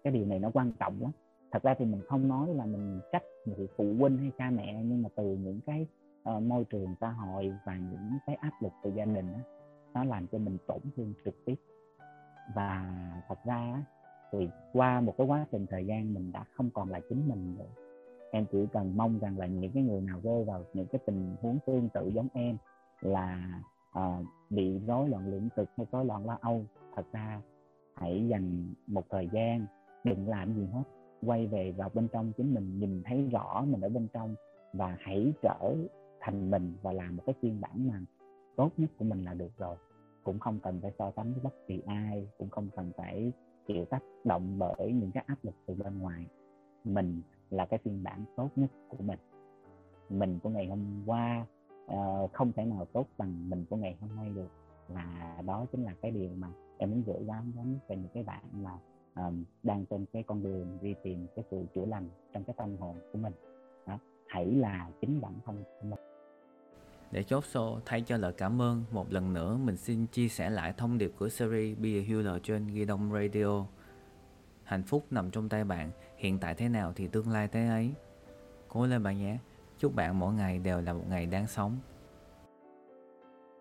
Cái 0.04 0.12
điều 0.12 0.26
này 0.26 0.38
nó 0.38 0.50
quan 0.54 0.72
trọng 0.72 1.02
lắm. 1.02 1.10
Thật 1.52 1.62
ra 1.62 1.74
thì 1.78 1.84
mình 1.84 2.00
không 2.08 2.28
nói 2.28 2.54
là 2.54 2.66
mình 2.66 3.00
trách 3.12 3.22
người 3.46 3.68
phụ 3.76 3.94
huynh 3.98 4.18
hay 4.18 4.30
cha 4.38 4.50
mẹ 4.50 4.82
nhưng 4.84 5.02
mà 5.02 5.08
từ 5.16 5.36
những 5.36 5.60
cái 5.66 5.86
uh, 6.30 6.42
môi 6.42 6.64
trường 6.64 6.94
xã 7.00 7.08
hội 7.08 7.52
và 7.64 7.76
những 7.76 8.18
cái 8.26 8.36
áp 8.36 8.52
lực 8.60 8.72
từ 8.82 8.90
gia 8.90 9.04
đình 9.04 9.32
đó, 9.32 9.38
nó 9.94 10.04
làm 10.04 10.26
cho 10.26 10.38
mình 10.38 10.58
tổn 10.66 10.80
thương 10.96 11.14
trực 11.24 11.44
tiếp. 11.44 11.54
Và 12.54 12.92
thật 13.28 13.38
ra 13.44 13.84
thì 14.32 14.48
qua 14.72 15.00
một 15.00 15.14
cái 15.18 15.26
quá 15.26 15.46
trình 15.52 15.66
thời 15.70 15.86
gian 15.86 16.14
mình 16.14 16.32
đã 16.32 16.44
không 16.52 16.70
còn 16.70 16.90
là 16.90 17.00
chính 17.08 17.28
mình 17.28 17.54
nữa. 17.58 17.82
Em 18.30 18.46
chỉ 18.52 18.66
cần 18.72 18.96
mong 18.96 19.18
rằng 19.18 19.38
là 19.38 19.46
những 19.46 19.72
cái 19.72 19.82
người 19.82 20.00
nào 20.00 20.20
rơi 20.22 20.44
vào 20.44 20.64
những 20.74 20.86
cái 20.86 21.00
tình 21.06 21.36
huống 21.42 21.58
tương 21.66 21.88
tự 21.88 22.08
giống 22.08 22.28
em 22.32 22.56
là 23.00 23.60
uh, 23.98 24.26
bị 24.50 24.78
rối 24.86 25.08
loạn 25.08 25.30
lưỡng 25.30 25.48
cực 25.56 25.68
hay 25.76 25.86
rối 25.92 26.04
loạn 26.04 26.26
lo 26.26 26.38
âu 26.40 26.64
thật 26.96 27.06
ra 27.12 27.40
hãy 27.94 28.28
dành 28.28 28.74
một 28.86 29.04
thời 29.10 29.28
gian 29.32 29.66
đừng 30.04 30.28
làm 30.28 30.54
gì 30.54 30.66
hết. 30.72 30.82
Quay 31.26 31.46
về 31.46 31.72
vào 31.72 31.90
bên 31.94 32.08
trong 32.08 32.32
chính 32.36 32.54
mình 32.54 32.78
nhìn 32.78 33.02
thấy 33.04 33.28
rõ 33.32 33.64
mình 33.68 33.80
ở 33.80 33.88
bên 33.88 34.08
trong 34.12 34.34
và 34.72 34.96
hãy 35.00 35.32
trở 35.42 35.74
thành 36.26 36.50
mình 36.50 36.74
và 36.82 36.92
làm 36.92 37.16
một 37.16 37.22
cái 37.26 37.34
phiên 37.40 37.60
bản 37.60 37.88
mà 37.88 38.00
tốt 38.56 38.70
nhất 38.76 38.90
của 38.98 39.04
mình 39.04 39.24
là 39.24 39.34
được 39.34 39.50
rồi. 39.58 39.76
Cũng 40.24 40.38
không 40.38 40.58
cần 40.62 40.80
phải 40.82 40.92
so 40.98 41.12
sánh 41.16 41.32
với 41.32 41.42
bất 41.42 41.54
kỳ 41.66 41.82
ai 41.86 42.28
cũng 42.38 42.48
không 42.48 42.68
cần 42.76 42.92
phải 42.96 43.32
chịu 43.66 43.84
tác 43.84 44.02
động 44.24 44.58
bởi 44.58 44.92
những 44.92 45.10
cái 45.10 45.24
áp 45.26 45.36
lực 45.42 45.54
từ 45.66 45.74
bên 45.74 45.98
ngoài. 45.98 46.26
Mình 46.84 47.22
là 47.50 47.66
cái 47.66 47.78
phiên 47.84 48.02
bản 48.02 48.24
tốt 48.36 48.48
nhất 48.56 48.70
của 48.88 48.96
mình. 49.00 49.18
Mình 50.10 50.38
của 50.42 50.50
ngày 50.50 50.66
hôm 50.66 51.02
qua 51.06 51.46
uh, 51.84 52.32
không 52.32 52.52
thể 52.52 52.64
nào 52.64 52.84
tốt 52.84 53.06
bằng 53.18 53.50
mình 53.50 53.64
của 53.70 53.76
ngày 53.76 53.96
hôm 54.00 54.16
nay 54.16 54.30
được. 54.34 54.50
Và 54.88 55.36
đó 55.46 55.66
chính 55.72 55.82
là 55.84 55.94
cái 56.00 56.10
điều 56.10 56.30
mà 56.36 56.48
em 56.78 56.90
muốn 56.90 57.02
gửi 57.06 57.24
gắm 57.24 57.52
đến 57.56 57.78
về 57.88 57.96
những 57.96 58.10
cái 58.14 58.22
bạn 58.22 58.42
mà 58.52 58.78
um, 59.16 59.44
đang 59.62 59.86
trên 59.86 60.04
cái 60.12 60.22
con 60.22 60.42
đường 60.42 60.78
đi 60.82 60.94
tìm 61.02 61.26
cái 61.36 61.44
sự 61.50 61.66
chữa 61.74 61.84
lành 61.84 62.08
trong 62.32 62.44
cái 62.44 62.54
tâm 62.58 62.76
hồn 62.76 62.96
của 63.12 63.18
mình. 63.18 63.32
Đó. 63.86 63.98
hãy 64.28 64.46
là 64.46 64.90
chính 65.00 65.20
bản 65.20 65.34
thân 65.44 65.64
của 65.64 65.88
mình 65.88 66.05
để 67.10 67.22
chốt 67.22 67.44
show 67.52 67.80
thay 67.84 68.00
cho 68.00 68.16
lời 68.16 68.32
cảm 68.32 68.62
ơn, 68.62 68.84
một 68.90 69.12
lần 69.12 69.32
nữa 69.32 69.56
mình 69.56 69.76
xin 69.76 70.06
chia 70.06 70.28
sẻ 70.28 70.50
lại 70.50 70.74
thông 70.76 70.98
điệp 70.98 71.12
của 71.18 71.28
series 71.28 71.78
Be 71.78 71.88
a 71.88 72.02
Healer 72.08 72.42
trên 72.42 72.66
Ghi 72.66 72.84
Đông 72.84 73.12
Radio. 73.12 73.64
Hạnh 74.64 74.82
phúc 74.82 75.06
nằm 75.10 75.30
trong 75.30 75.48
tay 75.48 75.64
bạn, 75.64 75.90
hiện 76.16 76.38
tại 76.38 76.54
thế 76.54 76.68
nào 76.68 76.92
thì 76.96 77.08
tương 77.08 77.30
lai 77.30 77.48
thế 77.48 77.68
ấy. 77.68 77.92
Cố 78.68 78.86
lên 78.86 79.02
bạn 79.02 79.18
nhé. 79.18 79.38
Chúc 79.78 79.94
bạn 79.94 80.18
mỗi 80.18 80.34
ngày 80.34 80.58
đều 80.58 80.80
là 80.80 80.92
một 80.92 81.04
ngày 81.08 81.26
đáng 81.26 81.46
sống. 81.46 81.78